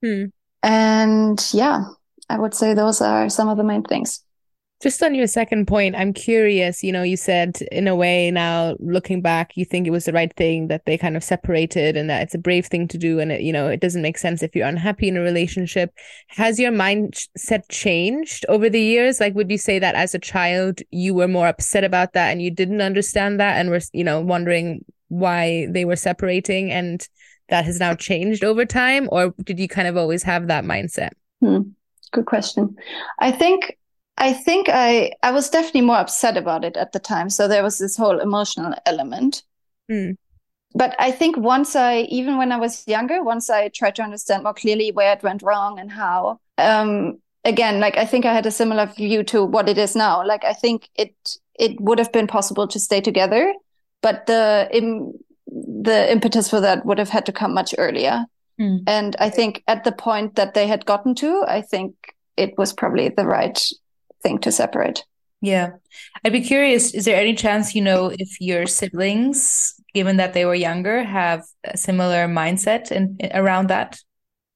hmm. 0.01 0.27
and 0.63 1.49
yeah 1.53 1.83
i 2.29 2.39
would 2.39 2.55
say 2.55 2.75
those 2.75 3.01
are 3.01 3.29
some 3.29 3.49
of 3.49 3.57
the 3.57 3.65
main 3.65 3.83
things 3.83 4.23
just 4.83 5.01
on 5.01 5.15
your 5.15 5.29
second 5.29 5.67
point, 5.67 5.95
I'm 5.95 6.13
curious. 6.13 6.83
You 6.83 6.91
know, 6.91 7.05
you 7.05 7.17
said 7.17 7.61
in 7.71 7.87
a 7.87 7.95
way 7.95 8.33
now 8.33 8.75
looking 8.81 9.23
back, 9.23 9.57
you 9.57 9.65
think 9.65 9.87
it 9.87 9.91
was 9.91 10.07
the 10.07 10.13
right 10.13 10.35
thing 10.37 10.67
that 10.69 10.87
they 10.87 10.99
kind 10.99 11.17
of 11.17 11.23
separated 11.23 11.97
and 11.97 12.11
that 12.11 12.23
it's 12.23 12.35
a 12.35 12.39
brave 12.39 12.67
thing 12.67 12.89
to 12.89 12.99
do. 12.99 13.21
And 13.21 13.31
it, 13.31 13.43
you 13.43 13.53
know, 13.53 13.69
it 13.69 13.81
doesn't 13.81 14.03
make 14.03 14.19
sense 14.19 14.43
if 14.43 14.57
you're 14.57 14.67
unhappy 14.67 15.07
in 15.07 15.17
a 15.17 15.21
relationship. 15.21 15.95
Has 16.27 16.59
your 16.59 16.73
mindset 16.73 17.63
changed 17.69 18.45
over 18.49 18.69
the 18.69 18.81
years? 18.81 19.21
Like, 19.21 19.37
would 19.37 19.53
you 19.53 19.59
say 19.59 19.79
that 19.79 19.95
as 19.95 20.17
a 20.17 20.19
child, 20.19 20.81
you 20.91 21.15
were 21.15 21.29
more 21.29 21.47
upset 21.47 21.85
about 21.85 22.15
that 22.15 22.33
and 22.33 22.43
you 22.43 22.51
didn't 22.51 22.81
understand 22.81 23.39
that 23.39 23.59
and 23.59 23.71
were, 23.71 23.81
you 23.93 24.03
know, 24.03 24.21
wondering 24.21 24.85
why 25.09 25.69
they 25.71 25.85
were 25.85 25.95
separating 25.95 26.73
and 26.73 27.09
that 27.51 27.65
has 27.67 27.79
now 27.79 27.95
changed 27.95 28.43
over 28.43 28.65
time? 28.67 29.09
Or 29.13 29.33
did 29.45 29.61
you 29.61 29.69
kind 29.69 29.87
of 29.87 29.97
always 29.97 30.25
have 30.25 30.49
that 30.49 30.65
mindset? 30.65 31.11
Hmm. 31.41 31.61
Good 32.11 32.27
question. 32.27 32.77
I 33.21 33.31
think 33.31 33.79
I 34.17 34.33
think 34.33 34.69
I 34.69 35.13
I 35.23 35.33
was 35.33 35.51
definitely 35.51 35.83
more 35.83 35.97
upset 35.97 36.37
about 36.37 36.65
it 36.65 36.77
at 36.77 36.93
the 36.93 36.99
time. 36.99 37.31
So 37.31 37.49
there 37.49 37.63
was 37.63 37.79
this 37.79 37.97
whole 37.97 38.21
emotional 38.21 38.75
element. 38.87 39.43
Mm. 39.91 40.17
But 40.75 40.95
I 40.99 41.11
think 41.11 41.37
once 41.37 41.77
I, 41.77 42.01
even 42.03 42.39
when 42.39 42.51
I 42.51 42.57
was 42.57 42.87
younger, 42.89 43.23
once 43.23 43.51
I 43.51 43.69
tried 43.69 43.95
to 43.97 44.03
understand 44.03 44.45
more 44.45 44.55
clearly 44.55 44.91
where 44.91 45.13
it 45.13 45.23
went 45.23 45.43
wrong 45.43 45.79
and 45.79 45.93
how, 45.93 46.41
um, 46.57 47.19
again, 47.45 47.79
like 47.79 47.99
I 47.99 48.07
think 48.07 48.25
I 48.25 48.33
had 48.33 48.47
a 48.47 48.51
similar 48.51 48.87
view 48.87 49.23
to 49.25 49.45
what 49.45 49.69
it 49.69 49.77
is 49.77 49.95
now. 49.95 50.25
Like 50.27 50.45
I 50.45 50.55
think 50.55 50.89
it 50.95 51.15
it 51.59 51.81
would 51.81 51.99
have 51.99 52.13
been 52.13 52.27
possible 52.27 52.67
to 52.69 52.81
stay 52.81 53.01
together, 53.01 53.53
but 54.01 54.27
the 54.27 54.69
Im, 54.73 55.13
the 55.47 56.11
impetus 56.11 56.49
for 56.49 56.61
that 56.61 56.87
would 56.87 56.99
have 56.99 57.11
had 57.11 57.27
to 57.27 57.33
come 57.33 57.53
much 57.53 57.75
earlier. 57.77 58.25
Mm. 58.61 58.85
And 58.87 59.17
I 59.19 59.29
think 59.29 59.63
at 59.67 59.85
the 59.85 59.93
point 59.93 60.37
that 60.37 60.55
they 60.55 60.67
had 60.67 60.87
gotten 60.87 61.15
to, 61.17 61.45
I 61.47 61.61
think 61.61 61.95
it 62.37 62.57
was 62.57 62.73
probably 62.73 63.11
the 63.11 63.27
right 63.27 63.63
thing 64.23 64.39
to 64.41 64.53
separate. 64.53 65.05
Yeah. 65.41 65.71
I'd 66.25 66.33
be 66.33 66.41
curious 66.41 66.95
is 66.95 67.05
there 67.05 67.21
any 67.21 67.35
chance 67.35 67.75
you 67.75 67.83
know 67.83 68.13
if 68.17 68.41
your 68.41 68.67
siblings, 68.67 69.75
given 69.93 70.17
that 70.17 70.35
they 70.35 70.45
were 70.45 70.55
younger, 70.55 71.03
have 71.03 71.43
a 71.65 71.77
similar 71.77 72.29
mindset 72.29 72.93
in, 72.93 73.17
in 73.19 73.31
around 73.35 73.69
that? 73.69 73.99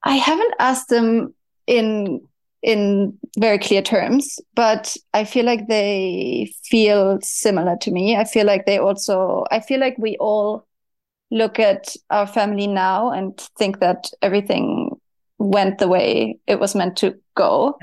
I 0.05 0.14
haven't 0.14 0.55
asked 0.61 0.88
them 0.88 1.35
in 1.66 2.20
in 2.62 3.16
very 3.38 3.59
clear 3.59 3.83
terms, 3.83 4.38
but 4.55 4.96
I 5.12 5.24
feel 5.24 5.44
like 5.44 5.68
they 5.68 6.52
feel 6.64 7.18
similar 7.22 7.76
to 7.83 7.90
me. 7.90 8.16
I 8.16 8.24
feel 8.24 8.46
like 8.46 8.66
they 8.66 8.79
also 8.79 9.44
I 9.50 9.61
feel 9.61 9.81
like 9.81 9.96
we 9.98 10.16
all 10.18 10.66
look 11.33 11.59
at 11.59 11.96
our 12.11 12.26
family 12.26 12.68
now 12.68 13.11
and 13.11 13.37
think 13.59 13.81
that 13.81 14.09
everything 14.22 14.90
went 15.38 15.79
the 15.79 15.88
way 15.88 16.38
it 16.46 16.61
was 16.61 16.74
meant 16.74 16.96
to 16.98 17.14
go 17.35 17.76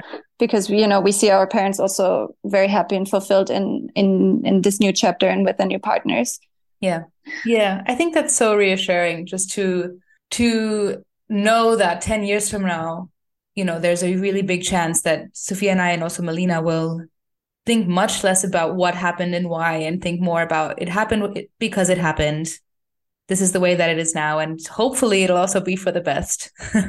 because 0.45 0.69
you 0.69 0.87
know 0.87 0.99
we 0.99 1.11
see 1.11 1.29
our 1.29 1.47
parents 1.47 1.79
also 1.79 2.35
very 2.45 2.67
happy 2.67 2.95
and 2.95 3.09
fulfilled 3.09 3.49
in 3.49 3.89
in 3.95 4.41
in 4.45 4.61
this 4.61 4.79
new 4.79 4.91
chapter 4.91 5.27
and 5.27 5.45
with 5.45 5.57
their 5.57 5.67
new 5.67 5.79
partners. 5.79 6.39
Yeah. 6.79 7.03
Yeah. 7.45 7.83
I 7.87 7.95
think 7.95 8.13
that's 8.13 8.35
so 8.35 8.55
reassuring 8.55 9.25
just 9.25 9.51
to 9.51 9.99
to 10.31 11.03
know 11.29 11.75
that 11.75 12.01
10 12.01 12.23
years 12.23 12.49
from 12.49 12.63
now 12.63 13.09
you 13.55 13.63
know 13.63 13.79
there's 13.79 14.03
a 14.03 14.15
really 14.17 14.41
big 14.41 14.61
chance 14.61 15.03
that 15.03 15.25
sophia 15.31 15.71
and 15.71 15.81
i 15.81 15.91
and 15.91 16.03
also 16.03 16.21
melina 16.21 16.61
will 16.61 17.01
think 17.65 17.87
much 17.87 18.23
less 18.23 18.43
about 18.43 18.75
what 18.75 18.95
happened 18.95 19.33
and 19.33 19.49
why 19.49 19.75
and 19.75 20.01
think 20.01 20.19
more 20.19 20.41
about 20.41 20.81
it 20.81 20.89
happened 20.89 21.47
because 21.59 21.89
it 21.89 21.97
happened. 21.97 22.49
This 23.27 23.39
is 23.39 23.53
the 23.53 23.59
way 23.59 23.75
that 23.75 23.89
it 23.89 23.97
is 23.97 24.13
now 24.13 24.39
and 24.39 24.59
hopefully 24.67 25.23
it'll 25.23 25.37
also 25.37 25.61
be 25.61 25.75
for 25.75 25.91
the 25.91 26.01
best. 26.01 26.51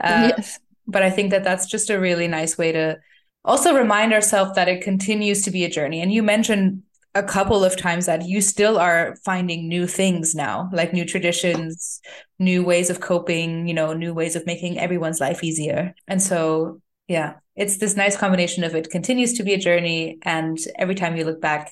Uh, 0.00 0.30
yes. 0.36 0.60
But 0.88 1.02
I 1.02 1.10
think 1.10 1.30
that 1.30 1.44
that's 1.44 1.66
just 1.66 1.90
a 1.90 2.00
really 2.00 2.26
nice 2.26 2.58
way 2.58 2.72
to 2.72 2.98
also 3.44 3.74
remind 3.74 4.12
ourselves 4.12 4.52
that 4.54 4.68
it 4.68 4.82
continues 4.82 5.42
to 5.42 5.50
be 5.50 5.64
a 5.64 5.70
journey. 5.70 6.00
And 6.00 6.12
you 6.12 6.22
mentioned 6.22 6.82
a 7.14 7.22
couple 7.22 7.64
of 7.64 7.76
times 7.76 8.06
that 8.06 8.26
you 8.26 8.40
still 8.40 8.78
are 8.78 9.16
finding 9.24 9.68
new 9.68 9.86
things 9.86 10.34
now, 10.34 10.68
like 10.72 10.92
new 10.92 11.04
traditions, 11.04 12.00
new 12.38 12.64
ways 12.64 12.90
of 12.90 13.00
coping, 13.00 13.66
you 13.66 13.74
know, 13.74 13.92
new 13.92 14.14
ways 14.14 14.36
of 14.36 14.46
making 14.46 14.78
everyone's 14.78 15.20
life 15.20 15.42
easier. 15.42 15.94
And 16.06 16.22
so, 16.22 16.80
yeah, 17.06 17.34
it's 17.56 17.78
this 17.78 17.96
nice 17.96 18.16
combination 18.16 18.64
of 18.64 18.74
it 18.74 18.90
continues 18.90 19.34
to 19.34 19.42
be 19.42 19.54
a 19.54 19.58
journey. 19.58 20.18
And 20.22 20.58
every 20.76 20.94
time 20.94 21.16
you 21.16 21.24
look 21.24 21.40
back, 21.40 21.70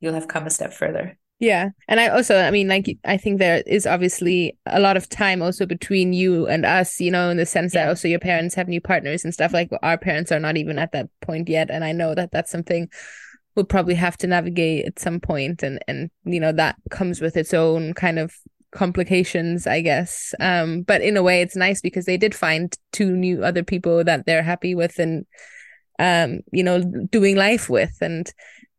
you'll 0.00 0.14
have 0.14 0.28
come 0.28 0.46
a 0.46 0.50
step 0.50 0.72
further. 0.72 1.18
Yeah. 1.40 1.70
And 1.88 2.00
I 2.00 2.08
also, 2.08 2.38
I 2.38 2.50
mean, 2.50 2.68
like, 2.68 2.96
I 3.04 3.16
think 3.16 3.38
there 3.38 3.62
is 3.66 3.86
obviously 3.86 4.56
a 4.66 4.80
lot 4.80 4.96
of 4.96 5.08
time 5.08 5.42
also 5.42 5.66
between 5.66 6.12
you 6.12 6.46
and 6.46 6.64
us, 6.64 7.00
you 7.00 7.10
know, 7.10 7.28
in 7.28 7.36
the 7.36 7.44
sense 7.44 7.74
yeah. 7.74 7.84
that 7.84 7.88
also 7.90 8.08
your 8.08 8.20
parents 8.20 8.54
have 8.54 8.68
new 8.68 8.80
partners 8.80 9.24
and 9.24 9.34
stuff. 9.34 9.52
Like, 9.52 9.70
our 9.82 9.98
parents 9.98 10.30
are 10.32 10.40
not 10.40 10.56
even 10.56 10.78
at 10.78 10.92
that 10.92 11.08
point 11.20 11.48
yet. 11.48 11.70
And 11.70 11.84
I 11.84 11.92
know 11.92 12.14
that 12.14 12.30
that's 12.30 12.50
something 12.50 12.88
we'll 13.54 13.64
probably 13.64 13.94
have 13.94 14.16
to 14.18 14.26
navigate 14.26 14.86
at 14.86 14.98
some 14.98 15.20
point 15.20 15.62
and 15.62 15.78
and 15.86 16.10
you 16.24 16.40
know 16.40 16.52
that 16.52 16.76
comes 16.90 17.20
with 17.20 17.36
its 17.36 17.54
own 17.54 17.94
kind 17.94 18.18
of 18.18 18.34
complications 18.72 19.66
i 19.66 19.80
guess 19.80 20.34
um 20.40 20.82
but 20.82 21.00
in 21.00 21.16
a 21.16 21.22
way 21.22 21.40
it's 21.40 21.54
nice 21.54 21.80
because 21.80 22.06
they 22.06 22.16
did 22.16 22.34
find 22.34 22.76
two 22.92 23.12
new 23.12 23.44
other 23.44 23.62
people 23.62 24.02
that 24.02 24.26
they're 24.26 24.42
happy 24.42 24.74
with 24.74 24.98
and 24.98 25.24
um 26.00 26.40
you 26.50 26.64
know 26.64 26.82
doing 27.10 27.36
life 27.36 27.70
with 27.70 27.96
and 28.00 28.32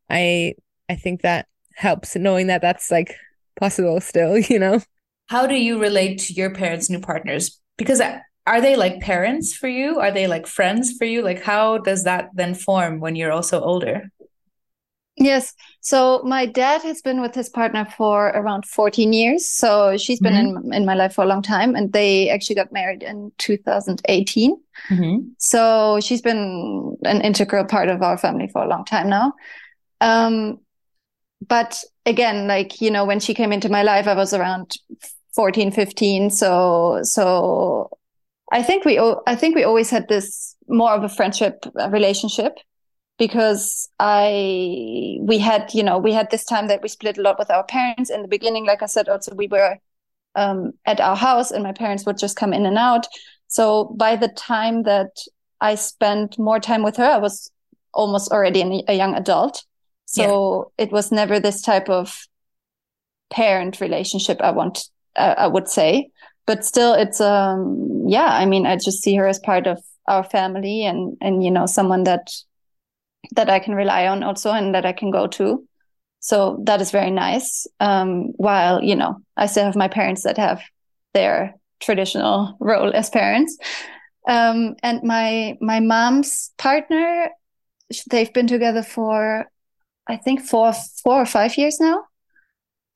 i 0.09 0.53
i 0.89 0.95
think 0.95 1.21
that 1.21 1.47
helps 1.75 2.15
knowing 2.15 2.47
that 2.47 2.61
that's 2.61 2.91
like 2.91 3.15
possible 3.59 3.99
still 4.01 4.37
you 4.49 4.59
know 4.59 4.81
how 5.27 5.47
do 5.47 5.55
you 5.55 5.79
relate 5.79 6.19
to 6.19 6.33
your 6.33 6.49
parents 6.53 6.89
new 6.89 6.99
partners 6.99 7.59
because 7.77 8.01
are 8.47 8.61
they 8.61 8.75
like 8.75 9.01
parents 9.01 9.55
for 9.55 9.67
you 9.67 9.99
are 9.99 10.11
they 10.11 10.27
like 10.27 10.47
friends 10.47 10.93
for 10.97 11.05
you 11.05 11.21
like 11.21 11.41
how 11.43 11.77
does 11.77 12.03
that 12.03 12.29
then 12.33 12.53
form 12.53 12.99
when 12.99 13.15
you're 13.15 13.31
also 13.31 13.61
older 13.61 14.09
Yes. 15.17 15.53
So 15.79 16.21
my 16.25 16.45
dad 16.45 16.81
has 16.81 17.01
been 17.01 17.21
with 17.21 17.33
his 17.33 17.47
partner 17.47 17.85
for 17.97 18.27
around 18.27 18.65
14 18.65 19.13
years. 19.13 19.47
So 19.47 19.95
she's 19.95 20.19
been 20.19 20.33
mm-hmm. 20.33 20.73
in, 20.73 20.73
in 20.73 20.85
my 20.85 20.93
life 20.93 21.13
for 21.13 21.23
a 21.23 21.27
long 21.27 21.41
time. 21.41 21.73
And 21.73 21.93
they 21.93 22.29
actually 22.29 22.55
got 22.55 22.73
married 22.73 23.01
in 23.01 23.31
2018. 23.37 24.57
Mm-hmm. 24.89 25.27
So 25.37 25.99
she's 26.01 26.21
been 26.21 26.97
an 27.05 27.21
integral 27.21 27.63
part 27.63 27.87
of 27.87 28.01
our 28.01 28.17
family 28.17 28.49
for 28.49 28.63
a 28.63 28.67
long 28.67 28.83
time 28.83 29.09
now. 29.09 29.33
Um, 30.01 30.59
but 31.47 31.83
again, 32.05 32.47
like, 32.47 32.81
you 32.81 32.91
know, 32.91 33.05
when 33.05 33.19
she 33.19 33.33
came 33.33 33.51
into 33.51 33.69
my 33.69 33.83
life, 33.83 34.07
I 34.07 34.15
was 34.15 34.33
around 34.33 34.77
14, 35.35 35.71
15. 35.71 36.29
So, 36.29 36.99
so 37.03 37.89
I 38.51 38.63
think 38.63 38.85
we, 38.85 38.99
I 39.27 39.35
think 39.35 39.55
we 39.55 39.63
always 39.63 39.89
had 39.89 40.07
this 40.07 40.55
more 40.67 40.91
of 40.91 41.03
a 41.03 41.09
friendship 41.09 41.65
relationship 41.89 42.57
because 43.17 43.89
I 43.99 45.17
we 45.21 45.37
had 45.37 45.73
you 45.73 45.83
know 45.83 45.97
we 45.97 46.11
had 46.11 46.31
this 46.31 46.43
time 46.43 46.67
that 46.67 46.81
we 46.81 46.89
split 46.89 47.17
a 47.17 47.21
lot 47.21 47.39
with 47.39 47.49
our 47.49 47.63
parents 47.63 48.09
in 48.09 48.21
the 48.21 48.27
beginning. 48.27 48.65
Like 48.65 48.83
I 48.83 48.87
said, 48.87 49.07
also 49.07 49.33
we 49.35 49.47
were 49.47 49.77
um, 50.35 50.73
at 50.85 50.99
our 50.99 51.15
house, 51.15 51.51
and 51.51 51.63
my 51.63 51.71
parents 51.71 52.05
would 52.05 52.17
just 52.17 52.35
come 52.35 52.53
in 52.53 52.65
and 52.65 52.77
out. 52.77 53.07
So 53.47 53.95
by 53.97 54.15
the 54.15 54.27
time 54.27 54.83
that 54.83 55.11
I 55.61 55.75
spent 55.75 56.37
more 56.37 56.59
time 56.59 56.83
with 56.83 56.97
her, 56.97 57.05
I 57.05 57.17
was 57.17 57.51
almost 57.93 58.31
already 58.31 58.83
a 58.87 58.93
young 58.93 59.15
adult. 59.15 59.63
So 60.15 60.71
yeah. 60.77 60.85
it 60.85 60.91
was 60.91 61.11
never 61.11 61.39
this 61.39 61.61
type 61.61 61.89
of 61.89 62.27
parent 63.29 63.81
relationship. 63.81 64.39
I 64.41 64.51
want 64.51 64.89
uh, 65.15 65.35
I 65.37 65.47
would 65.47 65.67
say, 65.67 66.09
but 66.45 66.65
still, 66.65 66.93
it's 66.93 67.21
um 67.21 68.05
yeah. 68.07 68.27
I 68.27 68.45
mean, 68.45 68.65
I 68.65 68.75
just 68.75 69.01
see 69.01 69.15
her 69.15 69.27
as 69.27 69.39
part 69.39 69.67
of 69.67 69.81
our 70.07 70.23
family 70.23 70.85
and 70.85 71.17
and 71.21 71.43
you 71.43 71.51
know 71.51 71.65
someone 71.65 72.03
that 72.03 72.31
that 73.35 73.49
I 73.49 73.59
can 73.59 73.75
rely 73.75 74.07
on 74.07 74.23
also 74.23 74.51
and 74.51 74.73
that 74.75 74.85
I 74.85 74.93
can 74.93 75.11
go 75.11 75.27
to. 75.27 75.67
So 76.19 76.59
that 76.63 76.81
is 76.81 76.89
very 76.89 77.11
nice. 77.11 77.67
Um, 77.79 78.33
while, 78.37 78.83
you 78.83 78.95
know, 78.95 79.21
I 79.37 79.45
still 79.45 79.65
have 79.65 79.75
my 79.75 79.87
parents 79.87 80.23
that 80.23 80.37
have 80.37 80.61
their 81.13 81.53
traditional 81.79 82.57
role 82.59 82.91
as 82.95 83.11
parents. 83.11 83.57
Um, 84.27 84.75
and 84.81 85.03
my, 85.03 85.55
my 85.61 85.79
mom's 85.81 86.51
partner, 86.57 87.29
they've 88.09 88.33
been 88.33 88.47
together 88.47 88.81
for, 88.81 89.51
I 90.07 90.17
think 90.17 90.41
four, 90.41 90.73
four 91.03 91.21
or 91.21 91.25
five 91.25 91.57
years 91.57 91.79
now. 91.79 92.03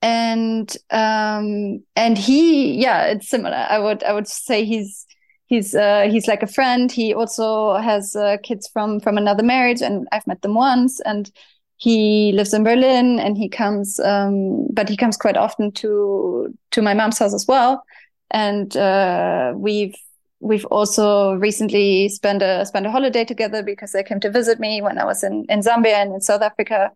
And, 0.02 0.74
um, 0.90 1.84
and 1.96 2.16
he, 2.16 2.80
yeah, 2.80 3.06
it's 3.06 3.28
similar. 3.28 3.56
I 3.56 3.78
would, 3.78 4.02
I 4.02 4.12
would 4.12 4.28
say 4.28 4.64
he's, 4.64 5.06
he's 5.50 5.74
uh, 5.74 6.08
he's 6.10 6.26
like 6.28 6.42
a 6.42 6.46
friend. 6.46 6.90
He 6.90 7.12
also 7.12 7.74
has 7.74 8.16
uh, 8.16 8.36
kids 8.42 8.68
from 8.72 9.00
from 9.00 9.18
another 9.18 9.42
marriage, 9.42 9.82
and 9.82 10.06
I've 10.12 10.26
met 10.26 10.40
them 10.42 10.54
once. 10.54 11.00
And 11.00 11.30
he 11.76 12.32
lives 12.32 12.54
in 12.54 12.64
Berlin, 12.64 13.18
and 13.18 13.36
he 13.36 13.48
comes, 13.48 13.98
um, 14.00 14.68
but 14.72 14.88
he 14.88 14.96
comes 14.96 15.16
quite 15.16 15.36
often 15.36 15.72
to 15.72 16.54
to 16.70 16.82
my 16.82 16.94
mom's 16.94 17.18
house 17.18 17.34
as 17.34 17.46
well. 17.46 17.82
And 18.30 18.74
uh, 18.76 19.52
we've 19.56 19.96
we've 20.40 20.64
also 20.66 21.34
recently 21.34 22.08
spent 22.08 22.42
a 22.42 22.64
spent 22.66 22.86
a 22.86 22.90
holiday 22.90 23.24
together 23.24 23.62
because 23.62 23.92
they 23.92 24.02
came 24.02 24.20
to 24.20 24.30
visit 24.30 24.58
me 24.58 24.82
when 24.82 24.98
I 24.98 25.04
was 25.04 25.22
in 25.22 25.44
in 25.48 25.60
Zambia 25.60 25.94
and 25.94 26.14
in 26.14 26.20
South 26.20 26.42
Africa. 26.42 26.90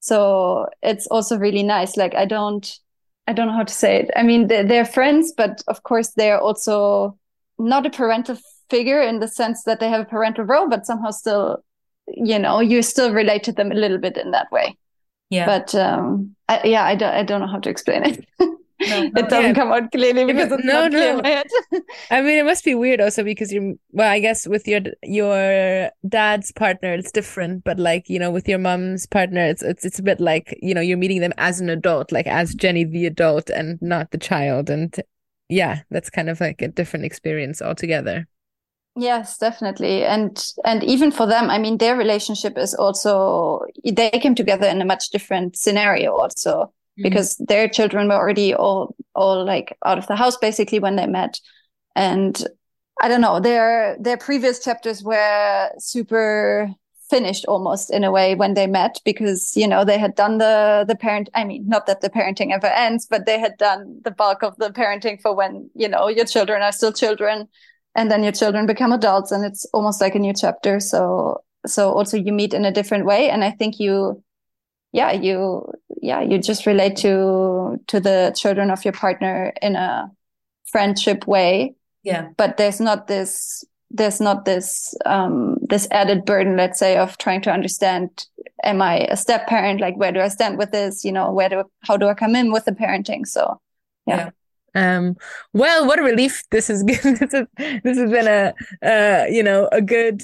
So 0.00 0.68
it's 0.82 1.06
also 1.08 1.38
really 1.38 1.62
nice. 1.62 1.96
Like 1.96 2.14
I 2.14 2.26
don't 2.26 2.78
I 3.26 3.32
don't 3.32 3.46
know 3.46 3.54
how 3.54 3.64
to 3.64 3.72
say 3.72 3.96
it. 3.96 4.10
I 4.16 4.22
mean, 4.22 4.48
they're, 4.48 4.64
they're 4.64 4.84
friends, 4.84 5.32
but 5.36 5.62
of 5.68 5.82
course 5.82 6.10
they're 6.16 6.40
also 6.40 7.18
not 7.58 7.86
a 7.86 7.90
parental 7.90 8.36
figure 8.70 9.00
in 9.00 9.20
the 9.20 9.28
sense 9.28 9.64
that 9.64 9.80
they 9.80 9.88
have 9.88 10.00
a 10.00 10.04
parental 10.04 10.44
role, 10.44 10.68
but 10.68 10.86
somehow 10.86 11.10
still, 11.10 11.62
you 12.08 12.38
know, 12.38 12.60
you 12.60 12.82
still 12.82 13.12
relate 13.12 13.44
to 13.44 13.52
them 13.52 13.70
a 13.70 13.74
little 13.74 13.98
bit 13.98 14.16
in 14.16 14.32
that 14.32 14.50
way. 14.50 14.76
Yeah. 15.28 15.46
But 15.46 15.74
um, 15.74 16.34
I, 16.48 16.62
yeah, 16.64 16.84
I 16.84 16.96
don't, 16.96 17.14
I 17.14 17.22
don't 17.22 17.40
know 17.40 17.46
how 17.46 17.60
to 17.60 17.70
explain 17.70 18.04
it. 18.04 18.26
No, 18.80 19.02
it 19.04 19.28
doesn't 19.28 19.42
yeah. 19.42 19.52
come 19.52 19.72
out 19.72 19.92
clearly 19.92 20.24
because 20.24 20.50
it's 20.50 20.64
no, 20.64 20.88
not 20.88 20.92
no. 20.92 21.20
clear 21.20 21.44
I 22.10 22.22
mean, 22.22 22.38
it 22.38 22.44
must 22.44 22.64
be 22.64 22.74
weird 22.74 23.00
also 23.00 23.22
because 23.22 23.52
you're 23.52 23.74
well. 23.92 24.10
I 24.10 24.20
guess 24.20 24.46
with 24.46 24.66
your 24.66 24.80
your 25.02 25.90
dad's 26.08 26.50
partner, 26.52 26.94
it's 26.94 27.12
different. 27.12 27.64
But 27.64 27.78
like 27.78 28.08
you 28.08 28.18
know, 28.18 28.30
with 28.30 28.48
your 28.48 28.58
mom's 28.58 29.06
partner, 29.06 29.44
it's 29.44 29.62
it's 29.62 29.84
it's 29.84 29.98
a 29.98 30.02
bit 30.02 30.20
like 30.20 30.58
you 30.62 30.74
know 30.74 30.80
you're 30.80 30.96
meeting 30.96 31.20
them 31.20 31.34
as 31.36 31.60
an 31.60 31.68
adult, 31.68 32.10
like 32.10 32.26
as 32.26 32.54
Jenni 32.54 32.90
the 32.90 33.06
adult, 33.06 33.50
and 33.50 33.80
not 33.82 34.12
the 34.12 34.18
child. 34.18 34.70
And 34.70 34.94
yeah, 35.50 35.82
that's 35.90 36.08
kind 36.08 36.30
of 36.30 36.40
like 36.40 36.62
a 36.62 36.68
different 36.68 37.04
experience 37.04 37.60
altogether. 37.60 38.26
Yes, 38.96 39.38
definitely. 39.38 40.04
And 40.04 40.42
and 40.64 40.82
even 40.82 41.10
for 41.10 41.26
them, 41.26 41.50
I 41.50 41.58
mean 41.58 41.78
their 41.78 41.96
relationship 41.96 42.56
is 42.56 42.74
also 42.74 43.60
they 43.84 44.10
came 44.10 44.34
together 44.34 44.66
in 44.66 44.80
a 44.80 44.86
much 44.86 45.10
different 45.10 45.56
scenario 45.56 46.16
also 46.16 46.72
mm-hmm. 47.00 47.08
because 47.08 47.36
their 47.36 47.68
children 47.68 48.08
were 48.08 48.14
already 48.14 48.54
all 48.54 48.94
all 49.14 49.44
like 49.44 49.76
out 49.84 49.98
of 49.98 50.06
the 50.06 50.16
house 50.16 50.36
basically 50.36 50.78
when 50.78 50.96
they 50.96 51.06
met. 51.06 51.40
And 51.96 52.42
I 53.00 53.08
don't 53.08 53.20
know, 53.20 53.40
their 53.40 53.96
their 53.98 54.16
previous 54.16 54.62
chapters 54.62 55.02
were 55.02 55.70
super 55.78 56.70
finished 57.08 57.44
almost 57.46 57.90
in 57.90 58.04
a 58.04 58.10
way 58.10 58.36
when 58.36 58.54
they 58.54 58.68
met 58.68 59.00
because 59.04 59.56
you 59.56 59.66
know 59.66 59.84
they 59.84 59.98
had 59.98 60.14
done 60.14 60.38
the 60.38 60.84
the 60.86 60.94
parent 60.94 61.28
i 61.34 61.42
mean 61.42 61.68
not 61.68 61.86
that 61.86 62.00
the 62.00 62.08
parenting 62.08 62.52
ever 62.52 62.68
ends 62.68 63.04
but 63.04 63.26
they 63.26 63.36
had 63.36 63.58
done 63.58 64.00
the 64.04 64.12
bulk 64.12 64.44
of 64.44 64.56
the 64.58 64.70
parenting 64.70 65.20
for 65.20 65.34
when 65.34 65.68
you 65.74 65.88
know 65.88 66.06
your 66.06 66.24
children 66.24 66.62
are 66.62 66.70
still 66.70 66.92
children 66.92 67.48
and 67.96 68.12
then 68.12 68.22
your 68.22 68.32
children 68.32 68.64
become 68.64 68.92
adults 68.92 69.32
and 69.32 69.44
it's 69.44 69.66
almost 69.74 70.00
like 70.00 70.14
a 70.14 70.20
new 70.20 70.32
chapter 70.32 70.78
so 70.78 71.42
so 71.66 71.90
also 71.90 72.16
you 72.16 72.32
meet 72.32 72.54
in 72.54 72.64
a 72.64 72.72
different 72.72 73.04
way 73.04 73.28
and 73.28 73.42
i 73.42 73.50
think 73.50 73.80
you 73.80 74.22
yeah 74.92 75.12
you 75.12 75.70
yeah 76.00 76.20
you 76.20 76.38
just 76.38 76.66
relate 76.66 76.96
to 76.96 77.78
to 77.86 78.00
the 78.00 78.34
children 78.36 78.70
of 78.70 78.84
your 78.84 78.92
partner 78.92 79.52
in 79.62 79.76
a 79.76 80.10
friendship 80.70 81.26
way 81.26 81.74
yeah 82.02 82.28
but 82.36 82.56
there's 82.56 82.80
not 82.80 83.06
this 83.06 83.64
there's 83.90 84.20
not 84.20 84.44
this 84.44 84.94
um, 85.04 85.58
this 85.68 85.88
added 85.90 86.24
burden, 86.24 86.56
let's 86.56 86.78
say, 86.78 86.96
of 86.96 87.18
trying 87.18 87.42
to 87.42 87.52
understand: 87.52 88.26
Am 88.62 88.80
I 88.80 88.98
a 88.98 89.16
step 89.16 89.46
parent? 89.48 89.80
Like, 89.80 89.96
where 89.96 90.12
do 90.12 90.20
I 90.20 90.28
stand 90.28 90.58
with 90.58 90.70
this? 90.70 91.04
You 91.04 91.12
know, 91.12 91.32
where 91.32 91.48
do 91.48 91.64
how 91.82 91.96
do 91.96 92.06
I 92.06 92.14
come 92.14 92.36
in 92.36 92.52
with 92.52 92.64
the 92.64 92.72
parenting? 92.72 93.26
So, 93.26 93.60
yeah. 94.06 94.30
yeah. 94.74 94.96
Um, 94.96 95.16
well, 95.52 95.86
what 95.86 95.98
a 95.98 96.02
relief 96.02 96.44
this 96.50 96.68
has 96.68 96.82
given. 96.84 97.14
this, 97.14 97.34
is, 97.34 97.46
this 97.82 97.98
has 97.98 98.10
been 98.10 98.28
a, 98.28 98.54
uh, 98.86 99.26
you 99.28 99.42
know, 99.42 99.68
a 99.72 99.82
good 99.82 100.22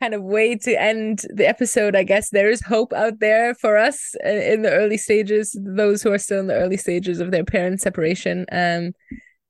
kind 0.00 0.14
of 0.14 0.22
way 0.22 0.54
to 0.56 0.80
end 0.80 1.22
the 1.32 1.48
episode. 1.48 1.96
I 1.96 2.02
guess 2.02 2.30
there 2.30 2.50
is 2.50 2.60
hope 2.62 2.92
out 2.92 3.20
there 3.20 3.54
for 3.54 3.76
us 3.76 4.14
in 4.24 4.62
the 4.62 4.70
early 4.70 4.98
stages, 4.98 5.56
those 5.60 6.02
who 6.02 6.12
are 6.12 6.18
still 6.18 6.40
in 6.40 6.46
the 6.48 6.54
early 6.54 6.76
stages 6.76 7.20
of 7.20 7.30
their 7.30 7.44
parent 7.44 7.80
separation. 7.80 8.46
Um, 8.52 8.92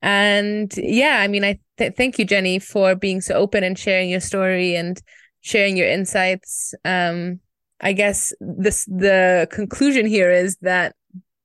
and 0.01 0.71
yeah, 0.77 1.19
I 1.19 1.27
mean, 1.27 1.43
I 1.43 1.59
th- 1.77 1.95
thank 1.95 2.19
you, 2.19 2.25
Jenni, 2.25 2.61
for 2.61 2.95
being 2.95 3.21
so 3.21 3.35
open 3.35 3.63
and 3.63 3.77
sharing 3.77 4.09
your 4.09 4.19
story 4.19 4.75
and 4.75 5.01
sharing 5.41 5.75
your 5.75 5.89
insights. 5.89 6.73
Um, 6.85 7.39
I 7.81 7.93
guess 7.93 8.33
this 8.39 8.85
the 8.85 9.47
conclusion 9.51 10.05
here 10.05 10.31
is 10.31 10.57
that 10.61 10.95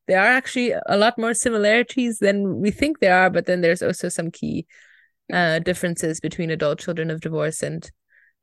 there 0.09 0.21
are 0.21 0.33
actually 0.33 0.75
a 0.87 0.97
lot 0.97 1.19
more 1.19 1.35
similarities 1.35 2.19
than 2.19 2.61
we 2.61 2.71
think 2.71 2.99
there 2.99 3.17
are, 3.17 3.31
but 3.31 3.47
then 3.47 3.61
there's 3.61 3.83
also 3.83 4.09
some 4.09 4.31
key 4.31 4.67
uh, 5.33 5.59
differences 5.61 6.21
between 6.21 6.51
adult 6.51 6.81
children 6.81 7.11
of 7.11 7.21
divorce 7.21 7.62
and 7.62 7.91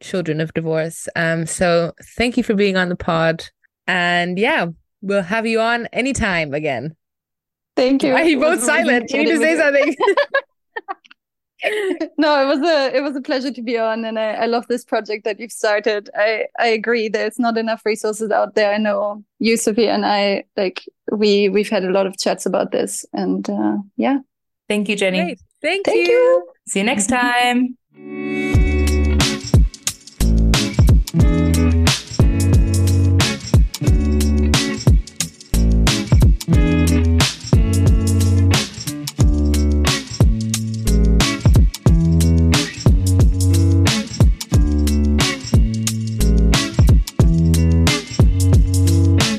children 0.01 0.41
of 0.41 0.53
divorce. 0.53 1.07
Um, 1.15 1.45
so 1.45 1.93
thank 2.17 2.37
you 2.37 2.43
for 2.43 2.53
being 2.53 2.77
on 2.77 2.89
the 2.89 2.95
pod, 2.95 3.45
and 3.87 4.37
yeah, 4.37 4.67
we'll 5.01 5.23
have 5.23 5.45
you 5.45 5.59
on 5.59 5.87
anytime 5.87 6.53
again. 6.53 6.95
Thank 7.75 8.03
you. 8.03 8.13
Why 8.13 8.23
are 8.23 8.25
you 8.25 8.39
both 8.39 8.61
silent? 8.61 9.11
You 9.11 9.19
need 9.19 9.31
to 9.31 9.37
say 9.37 9.57
something. 9.57 9.95
no, 12.17 12.41
it 12.41 12.45
was 12.45 12.61
a 12.61 12.95
it 12.95 13.01
was 13.01 13.15
a 13.17 13.21
pleasure 13.21 13.51
to 13.51 13.61
be 13.61 13.77
on, 13.77 14.05
and 14.05 14.17
I, 14.17 14.31
I 14.31 14.45
love 14.45 14.67
this 14.67 14.85
project 14.85 15.25
that 15.25 15.39
you've 15.39 15.51
started. 15.51 16.09
I 16.15 16.45
I 16.57 16.67
agree. 16.67 17.09
There's 17.09 17.37
not 17.37 17.57
enough 17.57 17.81
resources 17.85 18.31
out 18.31 18.55
there. 18.55 18.73
I 18.73 18.77
know 18.77 19.23
you, 19.39 19.57
Sophie, 19.57 19.89
and 19.89 20.05
I 20.05 20.45
like 20.55 20.85
we 21.11 21.49
we've 21.49 21.69
had 21.69 21.83
a 21.83 21.91
lot 21.91 22.07
of 22.07 22.17
chats 22.17 22.45
about 22.45 22.71
this, 22.71 23.05
and 23.11 23.49
uh, 23.49 23.77
yeah. 23.97 24.19
Thank 24.69 24.87
you, 24.87 24.95
Jenni. 24.95 25.23
Great. 25.23 25.41
Thank, 25.61 25.85
Thank 25.85 26.07
you. 26.07 26.13
you. 26.13 26.47
See 26.67 26.79
you 26.79 26.85
next 26.85 27.07
time. 27.07 27.75